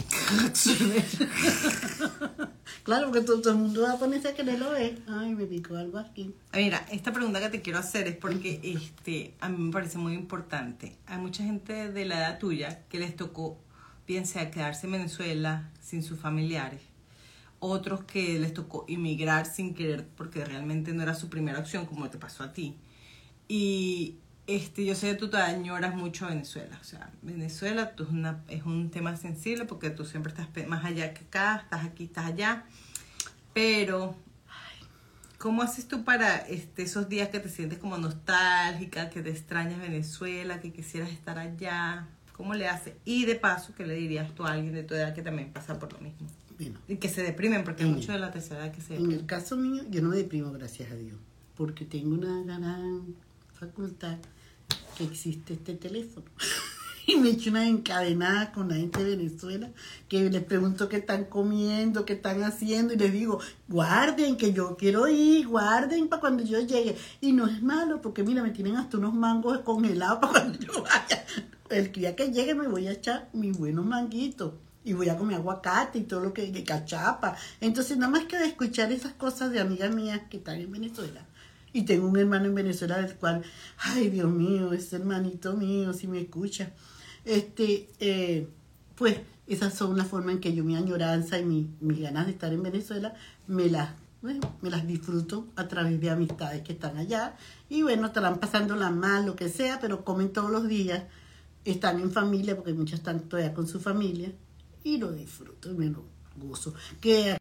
claro, 2.84 3.06
porque 3.08 3.20
todo, 3.22 3.40
todo 3.40 3.52
el 3.52 3.58
mundo 3.58 3.82
va 3.82 3.92
a 3.92 3.98
ponerse 3.98 4.28
a 4.28 4.34
quererlo 4.34 4.70
ver. 4.70 4.98
Ay, 5.08 5.34
me 5.34 5.46
picó 5.46 5.76
algo 5.76 5.98
aquí. 5.98 6.34
Mira, 6.54 6.86
esta 6.90 7.12
pregunta 7.12 7.40
que 7.40 7.48
te 7.50 7.62
quiero 7.62 7.78
hacer 7.78 8.06
es 8.08 8.16
porque 8.16 8.60
este, 8.62 9.34
a 9.40 9.48
mí 9.48 9.58
me 9.58 9.72
parece 9.72 9.98
muy 9.98 10.14
importante. 10.14 10.96
Hay 11.06 11.18
mucha 11.18 11.44
gente 11.44 11.90
de 11.92 12.04
la 12.04 12.18
edad 12.18 12.38
tuya 12.38 12.82
que 12.88 12.98
les 12.98 13.16
tocó, 13.16 13.58
bien 14.10 14.26
sea 14.26 14.50
quedarse 14.50 14.86
en 14.86 14.92
Venezuela 14.92 15.70
sin 15.80 16.02
sus 16.02 16.18
familiares, 16.18 16.82
otros 17.60 18.02
que 18.02 18.40
les 18.40 18.52
tocó 18.52 18.84
emigrar 18.88 19.46
sin 19.46 19.72
querer 19.72 20.04
porque 20.16 20.44
realmente 20.44 20.92
no 20.92 21.02
era 21.02 21.14
su 21.14 21.28
primera 21.28 21.60
opción, 21.60 21.86
como 21.86 22.10
te 22.10 22.18
pasó 22.18 22.42
a 22.42 22.52
ti. 22.52 22.76
Y 23.46 24.16
este, 24.48 24.84
yo 24.84 24.96
sé 24.96 25.12
que 25.12 25.14
tú 25.14 25.30
te 25.30 25.36
añoras 25.36 25.94
mucho 25.94 26.26
a 26.26 26.30
Venezuela. 26.30 26.76
O 26.80 26.84
sea, 26.84 27.12
Venezuela 27.22 27.94
tú 27.94 28.02
es, 28.02 28.10
una, 28.10 28.42
es 28.48 28.64
un 28.64 28.90
tema 28.90 29.16
sensible 29.16 29.64
porque 29.64 29.90
tú 29.90 30.04
siempre 30.04 30.32
estás 30.32 30.48
más 30.66 30.84
allá 30.84 31.14
que 31.14 31.24
acá, 31.26 31.60
estás 31.62 31.84
aquí, 31.84 32.04
estás 32.04 32.26
allá. 32.26 32.64
Pero 33.52 34.16
¿Cómo 35.38 35.62
haces 35.62 35.88
tú 35.88 36.04
para 36.04 36.36
este, 36.36 36.82
esos 36.82 37.08
días 37.08 37.30
que 37.30 37.40
te 37.40 37.48
sientes 37.48 37.78
como 37.78 37.96
nostálgica, 37.96 39.08
que 39.08 39.22
te 39.22 39.30
extrañas 39.30 39.80
Venezuela, 39.80 40.60
que 40.60 40.70
quisieras 40.70 41.10
estar 41.10 41.38
allá? 41.38 42.08
¿Cómo 42.40 42.54
le 42.54 42.66
haces? 42.66 42.94
Y 43.04 43.26
de 43.26 43.34
paso, 43.34 43.74
¿qué 43.76 43.86
le 43.86 43.94
dirías 43.94 44.34
tú 44.34 44.46
a 44.46 44.52
alguien 44.52 44.72
de 44.72 44.82
tu 44.82 44.94
edad 44.94 45.14
que 45.14 45.20
también 45.20 45.52
pasa 45.52 45.78
por 45.78 45.92
lo 45.92 46.00
mismo? 46.00 46.26
Bueno, 46.58 46.78
Y 46.88 46.96
que 46.96 47.10
se 47.10 47.22
deprimen, 47.22 47.64
porque 47.64 47.84
hay 47.84 47.90
mucho 47.90 48.12
de 48.12 48.18
la 48.18 48.30
tercera 48.30 48.64
edad 48.64 48.74
que 48.74 48.80
se 48.80 48.94
en 48.94 49.02
deprimen. 49.02 49.20
el 49.20 49.26
caso 49.26 49.58
mío, 49.58 49.82
yo 49.90 50.00
no 50.00 50.08
me 50.08 50.16
deprimo, 50.16 50.50
gracias 50.50 50.90
a 50.90 50.94
Dios. 50.94 51.18
Porque 51.54 51.84
tengo 51.84 52.14
una 52.14 52.42
gran 52.42 53.14
facultad 53.52 54.16
que 54.96 55.04
existe 55.04 55.52
este 55.52 55.74
teléfono. 55.74 56.24
y 57.06 57.16
me 57.16 57.28
he 57.28 57.32
hecho 57.32 57.50
una 57.50 57.68
encadenada 57.68 58.52
con 58.52 58.70
la 58.70 58.76
gente 58.76 59.04
de 59.04 59.16
Venezuela 59.16 59.68
que 60.08 60.30
les 60.30 60.42
pregunto 60.42 60.88
qué 60.88 60.96
están 60.96 61.26
comiendo, 61.26 62.06
qué 62.06 62.14
están 62.14 62.42
haciendo 62.42 62.94
y 62.94 62.96
les 62.96 63.12
digo, 63.12 63.38
guarden 63.68 64.38
que 64.38 64.54
yo 64.54 64.78
quiero 64.78 65.08
ir, 65.08 65.46
guarden 65.46 66.08
para 66.08 66.20
cuando 66.20 66.42
yo 66.42 66.58
llegue. 66.60 66.96
Y 67.20 67.32
no 67.32 67.46
es 67.46 67.62
malo 67.62 68.00
porque 68.00 68.22
mira, 68.22 68.42
me 68.42 68.50
tienen 68.50 68.76
hasta 68.76 68.96
unos 68.96 69.12
mangos 69.12 69.58
congelados 69.58 70.18
para 70.22 70.32
cuando 70.32 70.58
yo 70.58 70.82
vaya. 70.82 71.26
El 71.70 71.92
día 71.92 72.16
que 72.16 72.30
llegue 72.30 72.54
me 72.54 72.68
voy 72.68 72.88
a 72.88 72.92
echar 72.92 73.28
mis 73.32 73.56
buenos 73.56 73.86
manguitos. 73.86 74.54
Y 74.82 74.94
voy 74.94 75.10
a 75.10 75.16
comer 75.16 75.36
aguacate 75.36 75.98
y 75.98 76.02
todo 76.02 76.20
lo 76.20 76.32
que, 76.32 76.64
cachapa. 76.64 77.36
Entonces, 77.60 77.98
nada 77.98 78.10
más 78.10 78.24
que 78.24 78.36
escuchar 78.44 78.90
esas 78.92 79.12
cosas 79.12 79.50
de 79.50 79.60
amigas 79.60 79.94
mías 79.94 80.22
que 80.30 80.38
están 80.38 80.58
en 80.58 80.72
Venezuela. 80.72 81.26
Y 81.72 81.82
tengo 81.82 82.08
un 82.08 82.18
hermano 82.18 82.46
en 82.46 82.54
Venezuela 82.54 82.98
del 83.00 83.14
cual, 83.16 83.42
ay 83.78 84.08
Dios 84.08 84.30
mío, 84.30 84.72
ese 84.72 84.96
hermanito 84.96 85.54
mío, 85.54 85.92
si 85.92 86.08
me 86.08 86.20
escucha. 86.20 86.72
Este, 87.24 87.88
eh, 88.00 88.48
pues 88.96 89.18
esas 89.46 89.74
son 89.74 89.96
la 89.96 90.04
forma 90.04 90.32
en 90.32 90.40
que 90.40 90.54
yo 90.54 90.64
mi 90.64 90.76
añoranza 90.76 91.38
y 91.38 91.44
mi, 91.44 91.70
mis 91.80 92.00
ganas 92.00 92.26
de 92.26 92.32
estar 92.32 92.52
en 92.52 92.62
Venezuela 92.62 93.14
me 93.46 93.68
las, 93.68 93.90
bueno, 94.22 94.40
me 94.62 94.70
las 94.70 94.86
disfruto 94.86 95.48
a 95.56 95.68
través 95.68 96.00
de 96.00 96.08
amistades 96.08 96.62
que 96.62 96.72
están 96.72 96.96
allá. 96.96 97.34
Y 97.68 97.82
bueno, 97.82 98.06
estarán 98.06 98.38
pasándola 98.38 98.90
mal, 98.90 99.26
lo 99.26 99.36
que 99.36 99.48
sea, 99.48 99.80
pero 99.80 100.04
comen 100.04 100.32
todos 100.32 100.50
los 100.50 100.68
días, 100.68 101.02
están 101.64 102.00
en 102.00 102.10
familia, 102.12 102.56
porque 102.56 102.74
muchas 102.74 103.00
están 103.00 103.28
todavía 103.28 103.54
con 103.54 103.66
su 103.68 103.80
familia, 103.80 104.32
y 104.84 104.98
lo 104.98 105.12
disfruto 105.12 105.70
y 105.70 105.74
me 105.74 105.86
lo 105.86 106.04
gozo. 106.36 106.74
Que 107.00 107.36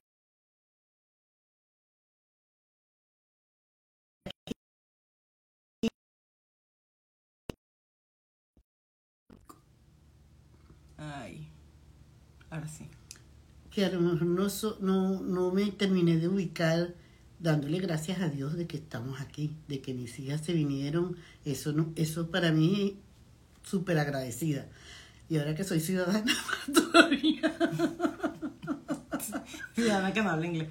Ay, 10.97 11.47
ahora 12.49 12.67
sí. 12.67 12.85
que 13.71 13.85
a 13.85 13.89
lo 13.91 14.01
mejor 14.01 14.23
no, 14.25 14.49
so- 14.49 14.77
no, 14.81 15.21
no 15.21 15.51
me 15.51 15.71
terminé 15.71 16.17
de 16.17 16.27
ubicar 16.29 16.95
dándole 17.39 17.79
gracias 17.79 18.21
a 18.21 18.29
Dios 18.29 18.55
de 18.57 18.67
que 18.67 18.77
estamos 18.77 19.21
aquí, 19.21 19.57
de 19.67 19.81
que 19.81 19.93
mis 19.93 20.19
hijas 20.19 20.41
se 20.45 20.53
vinieron, 20.53 21.17
eso 21.45 21.73
no, 21.73 21.93
eso 21.95 22.31
para 22.31 22.51
mí 22.51 22.99
súper 23.63 23.97
agradecida. 23.99 24.65
Y 25.29 25.37
ahora 25.37 25.53
que 25.55 25.63
soy 25.63 25.79
ciudadana, 25.79 26.33
todavía. 26.73 27.53
Ciudadana 29.75 30.13
que 30.13 30.21
no 30.21 30.29
habla 30.29 30.47
inglés. 30.47 30.69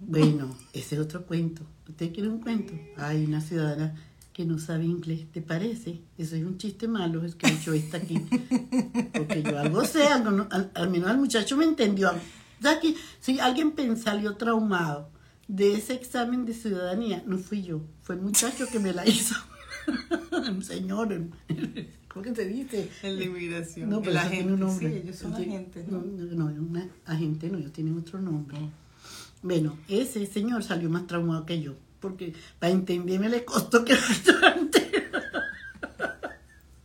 Bueno, 0.00 0.56
ese 0.72 0.96
es 0.96 1.00
otro 1.00 1.24
cuento. 1.24 1.62
¿Usted 1.88 2.12
quiere 2.12 2.28
un 2.28 2.40
cuento? 2.40 2.72
Hay 2.96 3.24
una 3.24 3.40
ciudadana 3.40 3.94
que 4.32 4.44
no 4.44 4.58
sabe 4.58 4.84
inglés, 4.84 5.26
¿te 5.32 5.40
parece? 5.40 6.00
Eso 6.18 6.34
es 6.34 6.44
un 6.44 6.58
chiste 6.58 6.88
malo, 6.88 7.24
es 7.24 7.36
que 7.36 7.46
yo 7.64 7.72
está 7.72 7.98
aquí. 7.98 8.18
Porque 9.12 9.42
yo 9.44 9.58
algo 9.58 9.84
sé, 9.84 10.08
algo 10.08 10.30
no- 10.32 10.48
al, 10.50 10.70
al 10.74 10.90
menos 10.90 11.10
el 11.10 11.18
muchacho 11.18 11.56
me 11.56 11.64
entendió. 11.64 12.10
Sea 12.60 12.80
que 12.80 12.94
si 13.20 13.38
alguien 13.38 13.72
pen- 13.72 13.96
salió 13.96 14.36
traumado 14.36 15.10
de 15.46 15.74
ese 15.74 15.94
examen 15.94 16.44
de 16.46 16.54
ciudadanía, 16.54 17.22
no 17.26 17.38
fui 17.38 17.62
yo, 17.62 17.82
fue 18.02 18.16
el 18.16 18.22
muchacho 18.22 18.66
que 18.66 18.80
me 18.80 18.92
la 18.92 19.06
hizo. 19.06 19.36
Un 20.48 20.62
señor, 20.62 21.12
el- 21.12 21.30
¿cómo 22.08 22.22
que 22.24 22.34
se 22.34 22.44
dice? 22.46 22.88
El 23.02 23.18
de 23.18 23.24
inmigración. 23.26 23.88
No, 23.90 24.00
pero 24.00 24.12
el 24.12 24.16
eso 24.18 24.28
tiene 24.30 24.52
un 24.52 24.62
agente. 24.62 24.66
nombre. 24.66 24.88
Sí, 24.90 24.96
ellos 25.04 25.16
son 25.16 25.34
agentes, 25.34 25.88
No, 25.88 25.98
¿no? 25.98 26.04
no, 26.50 26.62
una 26.62 26.88
agente 27.06 27.48
no, 27.48 27.58
ellos 27.58 27.72
tienen 27.72 27.98
otro 27.98 28.20
nombre. 28.20 28.58
Bueno, 29.42 29.76
ese 29.88 30.24
señor 30.26 30.62
salió 30.64 30.88
más 30.88 31.06
traumado 31.06 31.44
que 31.44 31.60
yo, 31.60 31.74
porque 32.00 32.32
para 32.58 32.72
entenderme 32.72 33.28
le 33.28 33.44
costó 33.44 33.84
que 33.84 33.94
bastante. 33.94 35.10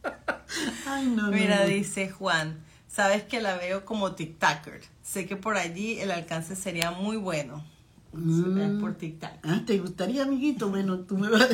Ay, 0.85 1.05
no, 1.07 1.23
no, 1.27 1.31
Mira, 1.31 1.63
no. 1.63 1.69
dice 1.69 2.09
Juan, 2.09 2.57
sabes 2.87 3.23
que 3.23 3.41
la 3.41 3.57
veo 3.57 3.85
como 3.85 4.13
TikToker. 4.15 4.81
Sé 5.03 5.25
que 5.25 5.35
por 5.35 5.57
allí 5.57 5.99
el 5.99 6.11
alcance 6.11 6.55
sería 6.55 6.91
muy 6.91 7.17
bueno. 7.17 7.63
Mm. 8.11 8.79
Por 8.81 8.95
TikTok. 8.95 9.29
Ah, 9.43 9.61
¿te 9.65 9.77
gustaría, 9.77 10.23
amiguito? 10.23 10.69
Bueno, 10.69 10.99
tú, 10.99 11.17
me 11.17 11.29
vas 11.29 11.43
a- 11.43 11.47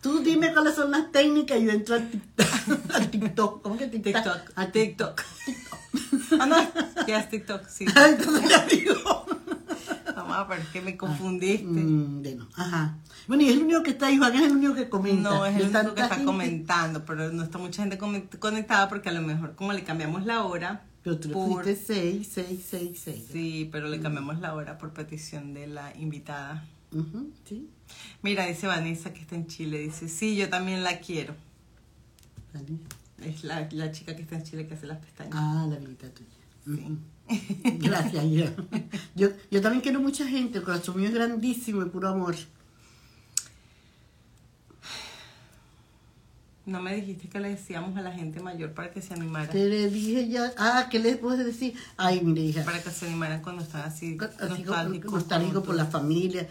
tú 0.00 0.20
dime 0.20 0.52
cuáles 0.52 0.74
son 0.74 0.90
las 0.90 1.10
técnicas 1.12 1.58
y 1.60 1.66
yo 1.66 1.70
entro 1.70 1.94
al 1.94 2.10
TikTok. 2.10 2.46
al 2.94 3.10
TikTok. 3.10 3.62
¿Cómo 3.62 3.76
que 3.76 3.86
TikTok? 3.86 4.14
TikTok. 4.14 4.52
A 4.56 4.66
TikTok. 4.72 5.20
Ah, 6.38 6.46
no, 6.46 6.56
ya 7.06 7.20
es 7.20 7.28
TikTok, 7.30 7.66
sí. 7.68 7.84
Ay, 7.94 8.14
entonces 8.18 8.48
ya 8.50 8.66
digo. 8.66 8.94
Vamos 10.14 10.36
a 10.36 10.44
ver, 10.44 10.60
que 10.72 10.80
me 10.80 10.96
confundiste. 10.96 11.64
Mm, 11.64 12.22
bueno, 12.22 12.48
ajá. 12.56 12.96
Bueno, 13.26 13.42
y 13.44 13.48
es 13.48 13.52
el 13.56 13.62
único 13.62 13.82
que 13.82 13.90
está 13.90 14.06
ahí, 14.06 14.18
Juan 14.18 14.34
es 14.34 14.42
el 14.42 14.52
único 14.52 14.74
que 14.74 14.88
comenta. 14.88 15.30
No, 15.30 15.46
es 15.46 15.54
De 15.56 15.62
el 15.62 15.68
único 15.70 15.94
que 15.94 16.02
está 16.02 16.14
gente. 16.16 16.26
comentando, 16.26 17.04
pero 17.04 17.30
no 17.32 17.42
está 17.42 17.58
mucha 17.58 17.82
gente 17.82 17.98
conectada 18.38 18.88
porque 18.88 19.08
a 19.08 19.12
lo 19.12 19.22
mejor 19.22 19.54
como 19.54 19.72
le 19.72 19.84
cambiamos 19.84 20.26
la 20.26 20.44
hora. 20.44 20.82
Pero 21.02 21.18
tú 21.18 21.28
le 21.28 21.34
por- 21.34 21.62
pusiste 21.62 21.94
6, 21.94 22.28
6, 22.32 22.66
6, 22.68 23.00
6. 23.04 23.24
Sí, 23.32 23.68
pero 23.72 23.88
le 23.88 24.00
cambiamos 24.00 24.38
la 24.40 24.54
hora 24.54 24.76
por 24.78 24.92
petición 24.92 25.54
de 25.54 25.66
la 25.66 25.96
invitada. 25.96 26.66
Ujú, 26.92 27.30
sí. 27.48 27.68
Mira, 28.22 28.46
dice 28.46 28.66
Vanessa 28.66 29.12
que 29.14 29.20
está 29.20 29.34
en 29.36 29.46
Chile. 29.46 29.78
Dice, 29.78 30.08
sí, 30.08 30.36
yo 30.36 30.48
también 30.48 30.82
la 30.82 30.98
quiero. 31.00 31.34
Vale. 32.52 32.66
Es 33.22 33.44
la, 33.44 33.68
la 33.72 33.92
chica 33.92 34.16
que 34.16 34.22
está 34.22 34.36
en 34.36 34.42
Chile 34.44 34.66
que 34.66 34.74
hace 34.74 34.86
las 34.86 34.98
pestañas. 34.98 35.34
Ah, 35.36 35.66
la 35.70 35.76
amiguita 35.76 36.08
tuya. 36.10 36.28
Ujú. 36.66 36.98
Gracias, 37.78 38.24
hija. 38.24 38.52
Yo, 39.14 39.28
yo 39.50 39.60
también 39.60 39.82
quiero 39.82 40.00
mucha 40.00 40.26
gente, 40.26 40.58
el 40.58 40.64
corazón 40.64 40.96
mío 40.96 41.08
es 41.08 41.14
grandísimo 41.14 41.82
y 41.82 41.88
puro 41.90 42.08
amor. 42.08 42.34
No 46.66 46.80
me 46.82 46.94
dijiste 46.94 47.28
que 47.28 47.40
le 47.40 47.50
decíamos 47.50 47.96
a 47.96 48.02
la 48.02 48.12
gente 48.12 48.40
mayor 48.40 48.72
para 48.72 48.90
que 48.90 49.00
se 49.00 49.14
animara. 49.14 49.50
Te 49.50 49.68
le 49.68 49.88
dije 49.90 50.28
ya, 50.28 50.52
ah, 50.58 50.88
¿qué 50.90 50.98
les 50.98 51.16
puedo 51.16 51.36
decir? 51.38 51.74
Ay, 51.96 52.20
mire, 52.22 52.42
hija, 52.42 52.64
Para 52.64 52.82
que 52.82 52.90
se 52.90 53.06
animaran 53.06 53.42
cuando 53.42 53.62
están 53.62 53.82
así 53.82 54.16
nostálgicos. 54.16 55.64
por 55.64 55.74
la 55.74 55.86
familia. 55.86 56.46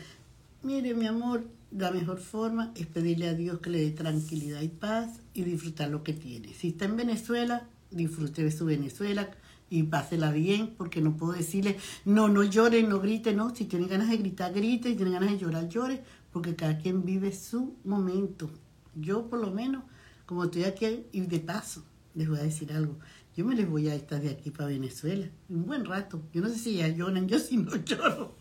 Mire, 0.63 0.93
mi 0.93 1.05
amor, 1.05 1.45
la 1.71 1.91
mejor 1.91 2.19
forma 2.19 2.71
es 2.75 2.87
pedirle 2.87 3.29
a 3.29 3.33
Dios 3.33 3.59
que 3.59 3.69
le 3.69 3.79
dé 3.79 3.91
tranquilidad 3.91 4.61
y 4.61 4.67
paz 4.67 5.19
y 5.33 5.43
disfrutar 5.43 5.89
lo 5.89 6.03
que 6.03 6.13
tiene. 6.13 6.53
Si 6.53 6.69
está 6.69 6.85
en 6.85 6.97
Venezuela, 6.97 7.67
disfrute 7.91 8.43
de 8.43 8.51
su 8.51 8.65
Venezuela 8.65 9.29
y 9.69 9.83
pásela 9.83 10.31
bien, 10.31 10.73
porque 10.75 11.01
no 11.01 11.15
puedo 11.15 11.33
decirle, 11.33 11.77
no, 12.03 12.27
no 12.27 12.43
llore, 12.43 12.81
no 12.83 12.99
grite, 12.99 13.33
no. 13.33 13.55
Si 13.55 13.65
tiene 13.65 13.87
ganas 13.87 14.09
de 14.09 14.17
gritar, 14.17 14.51
grite, 14.53 14.89
si 14.89 14.95
tiene 14.95 15.11
ganas 15.11 15.29
de 15.29 15.37
llorar, 15.37 15.69
llore, 15.69 16.03
porque 16.33 16.55
cada 16.55 16.79
quien 16.79 17.05
vive 17.05 17.31
su 17.31 17.75
momento. 17.83 18.49
Yo, 18.95 19.29
por 19.29 19.39
lo 19.39 19.51
menos, 19.51 19.83
como 20.29 20.43
estoy 20.43 20.65
aquí 20.65 21.07
y 21.11 21.21
de 21.21 21.39
paso, 21.39 21.83
les 22.13 22.29
voy 22.29 22.37
a 22.37 22.43
decir 22.43 22.71
algo. 22.71 22.99
Yo 23.35 23.43
me 23.45 23.55
les 23.55 23.67
voy 23.67 23.89
a 23.89 23.95
estar 23.95 24.21
de 24.21 24.29
aquí 24.29 24.51
para 24.51 24.69
Venezuela, 24.69 25.27
un 25.49 25.65
buen 25.65 25.85
rato. 25.85 26.21
Yo 26.31 26.43
no 26.43 26.49
sé 26.49 26.59
si 26.59 26.75
ya 26.75 26.87
lloran, 26.87 27.27
yo 27.27 27.39
sí 27.39 27.57
no 27.57 27.75
lloro. 27.77 28.37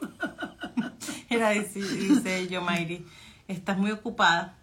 Era, 1.31 1.49
dice, 1.53 1.81
dice 1.81 2.47
yo, 2.47 2.61
Mayri, 2.61 3.07
estás 3.47 3.79
muy 3.79 3.91
ocupada. 3.91 4.59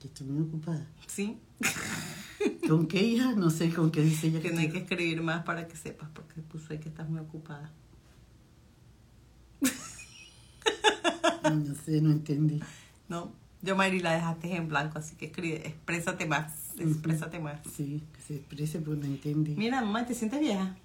Que 0.00 0.06
estoy 0.06 0.26
muy 0.26 0.48
ocupada. 0.48 0.88
¿Sí? 1.06 1.38
¿Con 2.66 2.86
qué 2.86 3.02
hija? 3.02 3.34
No 3.34 3.50
sé 3.50 3.70
con 3.74 3.90
qué 3.90 4.00
dice 4.00 4.28
ella. 4.28 4.40
Que 4.40 4.52
no 4.52 4.60
hay 4.60 4.70
que 4.70 4.78
escribir 4.78 5.20
más 5.20 5.44
para 5.44 5.68
que 5.68 5.76
sepas, 5.76 6.08
porque 6.14 6.40
puso 6.40 6.72
ahí 6.72 6.78
que 6.78 6.88
estás 6.88 7.06
muy 7.10 7.20
ocupada. 7.20 7.70
No 11.42 11.74
sé, 11.74 12.00
no 12.00 12.10
entendí. 12.10 12.60
¿No? 13.08 13.39
Yo, 13.62 13.76
Mayri, 13.76 14.00
la 14.00 14.14
dejaste 14.14 14.56
en 14.56 14.68
blanco, 14.68 14.98
así 14.98 15.16
que 15.16 15.26
escribe, 15.26 15.66
exprésate 15.66 16.26
más, 16.26 16.70
exprésate 16.78 17.38
más. 17.38 17.60
Sí, 17.76 18.02
que 18.14 18.20
se 18.22 18.36
exprese, 18.36 18.78
pues 18.78 18.98
no 18.98 19.04
entendí. 19.04 19.54
Mira, 19.54 19.82
mamá, 19.82 20.06
¿te 20.06 20.14
sientes 20.14 20.40
vieja? 20.40 20.76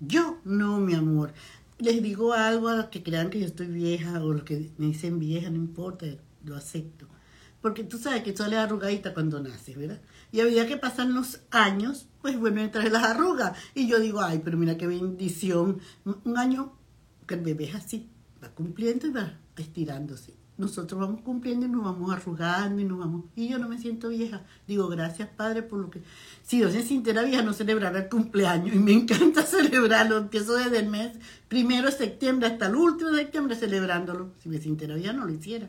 Yo, 0.00 0.38
no, 0.44 0.78
mi 0.78 0.94
amor. 0.94 1.32
Les 1.78 2.02
digo 2.02 2.32
algo 2.32 2.68
a 2.68 2.76
los 2.76 2.86
que 2.86 3.02
crean 3.02 3.28
que 3.28 3.40
yo 3.40 3.46
estoy 3.46 3.66
vieja 3.66 4.22
o 4.22 4.32
los 4.32 4.44
que 4.44 4.70
me 4.78 4.86
dicen 4.86 5.18
vieja, 5.18 5.50
no 5.50 5.56
importa, 5.56 6.06
lo 6.44 6.54
acepto. 6.54 7.06
Porque 7.60 7.82
tú 7.82 7.98
sabes 7.98 8.22
que 8.22 8.36
sale 8.36 8.56
arrugadita 8.56 9.12
cuando 9.12 9.40
naces, 9.40 9.76
¿verdad? 9.76 10.00
Y 10.30 10.40
a 10.40 10.44
medida 10.44 10.66
que 10.66 10.76
pasan 10.76 11.12
los 11.12 11.40
años, 11.50 12.06
pues 12.22 12.38
bueno, 12.38 12.60
entran 12.60 12.92
las 12.92 13.02
arrugas. 13.02 13.58
Y 13.74 13.88
yo 13.88 13.98
digo, 13.98 14.20
ay, 14.20 14.40
pero 14.44 14.56
mira 14.56 14.76
qué 14.76 14.86
bendición. 14.86 15.80
Un 16.04 16.38
año 16.38 16.72
que 17.26 17.34
el 17.34 17.40
bebé 17.40 17.64
es 17.64 17.74
así, 17.74 18.08
va 18.42 18.48
cumpliendo 18.50 19.08
y 19.08 19.10
va 19.10 19.38
estirándose. 19.56 20.34
Nosotros 20.58 20.98
vamos 20.98 21.20
cumpliendo 21.20 21.66
y 21.66 21.68
nos 21.68 21.84
vamos 21.84 22.10
arrugando 22.12 22.80
y 22.80 22.84
nos 22.84 22.98
vamos. 22.98 23.24
Y 23.36 23.48
yo 23.48 23.58
no 23.58 23.68
me 23.68 23.76
siento 23.78 24.08
vieja. 24.08 24.40
Digo, 24.66 24.88
gracias, 24.88 25.28
Padre, 25.28 25.62
por 25.62 25.78
lo 25.78 25.90
que. 25.90 26.02
Si 26.44 26.58
yo 26.60 26.70
se 26.70 26.82
sintiera 26.82 27.22
vieja, 27.22 27.42
no 27.42 27.52
celebrara 27.52 27.98
el 27.98 28.08
cumpleaños. 28.08 28.74
Y 28.74 28.78
me 28.78 28.92
encanta 28.92 29.42
celebrarlo. 29.46 30.16
Empiezo 30.16 30.54
desde 30.54 30.78
el 30.78 30.88
mes 30.88 31.12
primero 31.48 31.86
de 31.90 31.92
septiembre 31.96 32.46
hasta 32.48 32.68
el 32.68 32.76
último 32.76 33.10
de 33.10 33.20
septiembre 33.22 33.54
celebrándolo. 33.54 34.30
Si 34.42 34.48
me 34.48 34.58
sintiera 34.58 34.94
vieja, 34.94 35.12
no 35.12 35.26
lo 35.26 35.32
hiciera. 35.32 35.68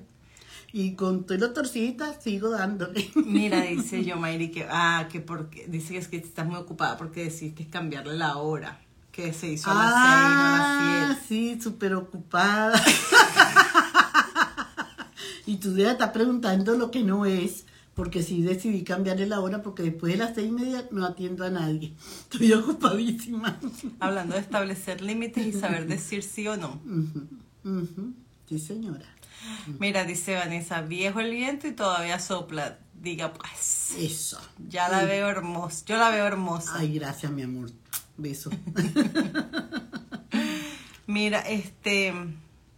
Y 0.71 0.95
con 0.95 1.25
todo 1.25 1.37
lo 1.37 1.51
torcidita, 1.51 2.19
sigo 2.21 2.49
dándole. 2.49 3.09
Mira, 3.25 3.61
dice 3.61 4.05
yo, 4.05 4.15
Mayri, 4.17 4.51
que, 4.51 4.67
ah, 4.69 5.07
que 5.11 5.19
porque, 5.21 5.65
dice 5.67 5.93
que 5.93 5.99
es 5.99 6.07
que 6.07 6.17
estás 6.17 6.45
muy 6.47 6.55
ocupada 6.57 6.97
porque 6.97 7.23
decidiste 7.25 7.67
cambiarle 7.67 8.15
la 8.17 8.37
hora, 8.37 8.79
que 9.11 9.31
se 9.33 9.47
hizo 9.47 9.71
a 9.71 9.73
las 9.73 9.83
seis, 9.85 9.95
no 9.95 9.99
a 9.99 10.51
las 10.51 10.61
Ah, 10.61 11.17
siete. 11.27 11.55
sí, 11.55 11.61
súper 11.61 11.93
ocupada. 11.95 12.81
y 15.47 15.55
tú 15.55 15.75
ya 15.75 15.93
estás 15.93 16.11
preguntando 16.11 16.77
lo 16.77 16.91
que 16.91 17.03
no 17.03 17.25
es, 17.25 17.65
porque 17.95 18.21
sí 18.21 18.43
decidí 18.43 18.83
cambiarle 18.83 19.25
la 19.25 19.39
hora, 19.39 19.63
porque 19.63 19.81
después 19.81 20.11
de 20.11 20.19
las 20.19 20.35
seis 20.35 20.49
y 20.49 20.51
media 20.51 20.85
no 20.91 21.03
atiendo 21.05 21.45
a 21.45 21.49
nadie. 21.49 21.95
Estoy 22.29 22.51
ocupadísima. 22.53 23.57
Hablando 23.99 24.35
de 24.35 24.41
establecer 24.41 25.01
límites 25.01 25.47
y 25.47 25.53
saber 25.53 25.87
decir 25.87 26.21
sí 26.21 26.47
o 26.47 26.57
no. 26.57 26.79
Sí, 28.47 28.59
señora. 28.59 29.05
Mira, 29.79 30.03
dice 30.03 30.35
Vanessa, 30.35 30.81
viejo 30.81 31.21
el 31.21 31.31
viento 31.31 31.67
y 31.67 31.71
todavía 31.71 32.19
sopla. 32.19 32.79
Diga 32.93 33.31
pues, 33.31 33.93
Eso. 33.97 34.39
ya 34.67 34.89
la 34.89 35.05
veo 35.05 35.29
hermosa, 35.29 35.85
yo 35.85 35.97
la 35.97 36.09
veo 36.09 36.25
hermosa. 36.25 36.73
Ay, 36.75 36.95
gracias, 36.95 37.31
mi 37.31 37.43
amor. 37.43 37.69
Beso. 38.17 38.49
Mira, 41.07 41.39
este, 41.41 42.13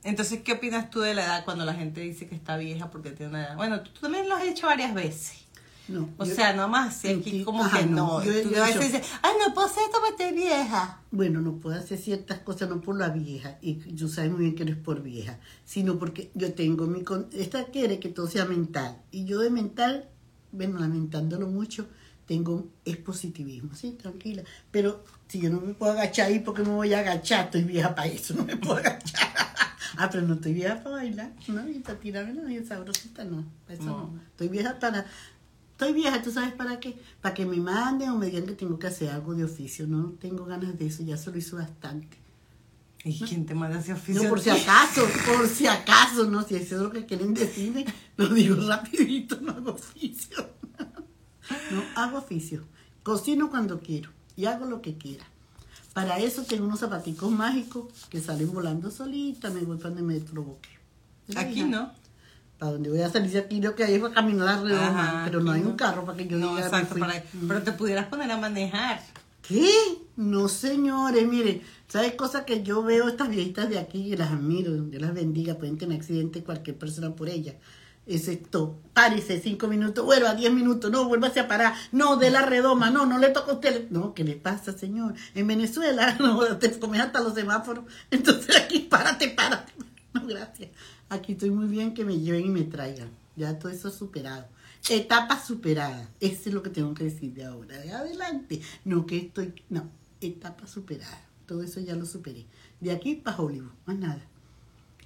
entonces, 0.04 0.42
¿qué 0.44 0.54
opinas 0.54 0.90
tú 0.90 1.00
de 1.02 1.14
la 1.14 1.26
edad 1.26 1.46
cuando 1.46 1.66
la 1.66 1.74
gente 1.74 2.02
dice 2.02 2.28
que 2.28 2.36
está 2.36 2.58
vieja 2.58 2.90
porque 2.90 3.12
tiene 3.12 3.32
una 3.32 3.46
edad? 3.46 3.56
Bueno, 3.58 3.82
tú, 3.82 3.92
tú 3.92 4.02
también 4.02 4.28
lo 4.30 4.36
has 4.36 4.44
hecho 4.44 4.68
varias 4.68 4.94
veces. 4.94 5.34
No, 5.88 6.08
O 6.18 6.24
yo- 6.26 6.36
sea, 6.36 6.54
nomás 6.54 7.04
aquí 7.04 7.44
como 7.44 7.64
Ajá, 7.66 7.80
que 7.80 7.86
no, 7.88 8.20
no. 8.20 8.24
yo 8.24 8.44
tú 8.44 8.50
a 8.56 8.68
veces 8.68 8.92
dices, 8.92 9.08
ay, 9.24 9.32
no 9.44 9.54
puedo 9.56 9.66
hacer 9.68 9.82
esto 9.86 9.98
porque 10.06 10.24
estoy 10.24 10.38
vieja. 10.40 11.00
Bueno, 11.10 11.42
no 11.42 11.54
puedo 11.56 11.80
hacer 11.80 11.98
ciertas 11.98 12.38
cosas 12.42 12.70
no 12.70 12.80
por 12.80 12.96
la 12.96 13.10
vieja, 13.10 13.58
y 13.62 13.74
tú 13.74 14.08
sabes 14.08 14.30
muy 14.32 14.42
bien 14.42 14.56
que 14.56 14.66
no 14.66 14.72
es 14.72 14.78
por 14.78 15.02
vieja, 15.02 15.40
sino 15.66 15.98
porque 15.98 16.30
yo 16.36 16.54
tengo 16.54 16.86
mi... 16.86 17.04
con- 17.04 17.28
Esta 17.34 17.66
quiere 17.66 18.00
que 18.00 18.10
todo 18.10 18.28
sea 18.28 18.46
mental, 18.46 18.98
y 19.10 19.26
yo 19.26 19.40
de 19.40 19.50
mental, 19.50 20.08
bueno, 20.52 20.78
lamentándolo 20.80 21.48
mucho, 21.48 21.88
tengo 22.28 22.68
es 22.86 22.98
positivismo, 22.98 23.74
sí, 23.74 23.94
tranquila. 24.00 24.44
Pero 24.70 25.04
si 25.28 25.40
yo 25.40 25.50
no 25.50 25.60
me 25.60 25.74
puedo 25.74 25.94
agachar 25.94 26.28
ahí, 26.28 26.38
porque 26.40 26.62
me 26.62 26.70
voy 26.70 26.94
a 26.94 27.00
agachar? 27.00 27.46
Estoy 27.46 27.64
vieja 27.64 27.96
para 27.96 28.08
eso, 28.10 28.36
no 28.36 28.46
me 28.46 28.56
puedo 28.58 28.76
agachar. 28.78 29.28
ah, 29.98 30.10
pero 30.12 30.26
no 30.28 30.36
estoy 30.36 30.54
vieja 30.54 30.84
para 30.84 30.96
bailar, 30.98 31.32
no, 31.48 31.68
y 31.70 31.80
para 31.80 32.00
tirarme 32.00 32.34
la 32.34 32.44
bien 32.44 32.66
sabrosita, 32.66 33.24
no, 33.24 33.46
para 33.66 33.80
eso 33.80 33.84
no. 33.86 34.12
No. 34.12 34.22
Estoy 34.32 34.48
vieja 34.50 34.80
para... 34.80 35.06
Estoy 35.72 35.94
vieja, 35.94 36.22
¿tú 36.22 36.30
sabes 36.30 36.54
para 36.54 36.78
qué? 36.82 37.00
Para 37.22 37.34
que 37.34 37.46
me 37.46 37.56
manden 37.56 38.10
o 38.10 38.18
me 38.18 38.26
digan 38.26 38.46
que 38.46 38.52
tengo 38.52 38.78
que 38.78 38.88
hacer 38.88 39.12
algo 39.12 39.34
de 39.34 39.46
oficio. 39.46 39.88
No 39.88 40.10
tengo 40.20 40.44
ganas 40.44 40.78
de 40.78 40.88
eso, 40.88 41.04
ya 41.04 41.16
se 41.16 41.32
lo 41.32 41.38
hizo 41.38 41.56
bastante. 41.56 42.18
¿Y 43.06 43.18
quién 43.18 43.46
te 43.46 43.56
manda 43.56 43.80
ese 43.80 43.94
oficio? 43.94 44.24
No, 44.24 44.30
por 44.30 44.42
si 44.42 44.50
acaso, 44.50 45.08
por 45.26 45.48
si 45.48 45.68
acaso, 45.68 46.26
no, 46.30 46.44
si 46.44 46.56
eso 46.56 46.76
es 46.76 46.82
lo 46.82 46.92
que 46.92 47.06
quieren 47.06 47.34
decirme, 47.34 47.86
lo 48.18 48.28
digo 48.28 48.56
rapidito, 48.68 49.40
no 49.42 49.52
hago 49.54 49.72
oficio. 49.72 50.50
No 51.72 51.82
hago 51.96 52.20
oficio. 52.20 52.64
Cocino 53.02 53.50
cuando 53.50 53.80
quiero 53.80 54.12
y 54.36 54.46
hago 54.46 54.66
lo 54.66 54.84
que 54.84 55.00
quiera. 55.00 55.26
Para 55.94 56.20
eso 56.20 56.44
tengo 56.44 56.66
unos 56.66 56.80
zapaticos 56.80 57.32
mágicos 57.32 57.86
que 58.10 58.22
salen 58.22 58.52
volando 58.54 58.92
solita, 58.92 59.50
me 59.50 59.62
voy 59.62 59.78
para 59.78 59.90
donde 59.90 60.04
me 60.04 60.20
provoque. 60.20 60.70
Aquí 61.36 61.64
no. 61.64 61.92
Para 62.58 62.74
donde 62.74 62.90
voy 62.90 63.02
a 63.02 63.10
salir 63.10 63.32
de 63.32 63.40
aquí, 63.40 63.62
lo 63.62 63.74
que 63.76 63.84
hay 63.86 63.96
es 63.96 64.02
para 64.02 64.14
caminar 64.14 64.48
a 64.50 64.56
la 64.58 64.62
redoma, 64.64 65.10
Ajá, 65.10 65.22
pero 65.26 65.40
no 65.42 65.52
hay 65.52 65.62
no. 65.62 65.70
un 65.70 65.76
carro 65.76 66.06
para 66.06 66.18
que 66.18 66.28
yo 66.28 66.38
No, 66.38 66.56
diga, 66.56 66.66
exacto, 66.68 66.96
para- 67.00 67.24
Mm. 67.34 67.48
pero 67.48 67.64
te 67.64 67.72
pudieras 67.72 68.08
poner 68.08 68.30
a 68.32 68.38
manejar. 68.38 69.02
¿Qué? 69.48 69.70
No, 70.16 70.48
señores, 70.50 71.26
mire, 71.28 71.62
¿sabes 71.88 72.14
cosas 72.14 72.44
que 72.44 72.62
yo 72.62 72.84
veo 72.84 73.08
estas 73.08 73.30
viejitas 73.30 73.70
de 73.70 73.80
aquí 73.80 74.14
y 74.14 74.18
las 74.18 74.32
admiro? 74.32 74.74
Dios 74.74 75.02
las 75.02 75.14
bendiga, 75.14 75.56
pueden 75.56 75.78
tener 75.78 75.98
accidente 76.00 76.44
cualquier 76.44 76.78
persona 76.78 77.16
por 77.16 77.30
ellas. 77.30 77.56
Es 78.10 78.28
esto, 78.28 78.80
párese 78.96 79.40
cinco 79.40 79.68
minutos, 79.68 80.04
vuelva 80.04 80.34
diez 80.34 80.52
minutos, 80.52 80.90
no, 80.90 81.08
vuélvase 81.08 81.42
a 81.42 81.48
parar, 81.48 81.76
no, 81.92 82.18
de 82.18 82.32
la 82.32 82.42
redoma, 82.42 82.90
no, 82.90 83.06
no 83.06 83.20
le 83.20 83.30
toca 83.30 83.52
a 83.52 83.54
usted. 83.54 83.88
No, 83.92 84.16
¿qué 84.16 84.24
le 84.24 84.36
pasa, 84.36 84.76
señor? 84.76 85.14
En 85.36 85.46
Venezuela, 85.46 86.16
no, 86.20 86.58
te 86.58 86.72
comes 86.80 87.02
hasta 87.02 87.22
los 87.22 87.36
semáforos, 87.36 87.86
entonces 88.10 88.58
aquí, 88.58 88.80
párate, 88.80 89.30
párate. 89.30 89.74
No, 90.12 90.26
gracias. 90.26 90.72
Aquí 91.10 91.34
estoy 91.34 91.52
muy 91.52 91.68
bien 91.68 91.94
que 91.94 92.04
me 92.04 92.18
lleven 92.18 92.48
y 92.48 92.50
me 92.50 92.64
traigan. 92.64 93.12
Ya 93.36 93.60
todo 93.60 93.72
eso 93.72 93.92
superado. 93.92 94.48
Etapa 94.90 95.40
superada. 95.40 96.10
Eso 96.20 96.50
es 96.50 96.54
lo 96.56 96.64
que 96.64 96.72
tengo 96.72 96.96
que 96.96 97.04
decir 97.04 97.32
de 97.36 97.46
ahora. 97.46 97.78
De 97.78 97.92
adelante. 97.92 98.60
No 98.86 99.06
que 99.06 99.18
estoy. 99.18 99.54
No. 99.70 99.88
Etapa 100.20 100.66
superada. 100.66 101.22
Todo 101.46 101.62
eso 101.62 101.80
ya 101.80 101.96
lo 101.96 102.08
superé. 102.08 102.48
De 102.80 102.92
aquí 102.92 103.14
para 103.14 103.38
Hollywood. 103.38 103.70
Más 103.86 104.00
nada. 104.00 104.22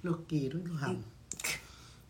Los 0.00 0.20
quiero 0.26 0.58
y 0.58 0.62
los 0.62 0.82
amo. 0.82 1.04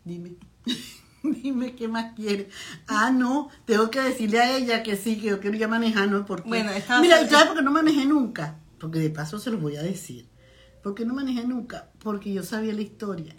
Dime. 0.05 0.37
Dime 1.23 1.75
qué 1.75 1.87
más 1.87 2.13
quieres. 2.13 2.53
Ah, 2.87 3.11
no. 3.11 3.49
Tengo 3.65 3.89
que 3.89 3.99
decirle 3.99 4.39
a 4.39 4.57
ella 4.57 4.83
que 4.83 4.95
sí, 4.95 5.17
que 5.19 5.27
yo 5.27 5.39
quiero 5.39 5.57
ya 5.57 5.67
manejar, 5.67 6.09
¿no? 6.09 6.25
Porque. 6.25 6.47
Bueno, 6.47 6.71
Mira, 7.01 7.21
¿y 7.21 7.27
¿sabes 7.27 7.47
por 7.47 7.57
qué 7.57 7.63
no 7.63 7.71
manejé 7.71 8.05
nunca? 8.05 8.59
Porque 8.79 8.99
de 8.99 9.09
paso 9.09 9.39
se 9.39 9.51
los 9.51 9.61
voy 9.61 9.75
a 9.75 9.81
decir. 9.81 10.29
¿Por 10.83 10.95
qué 10.95 11.03
no 11.03 11.13
manejé 11.15 11.45
nunca? 11.45 11.89
Porque 11.99 12.31
yo 12.31 12.43
sabía 12.43 12.73
la 12.73 12.81
historia 12.81 13.35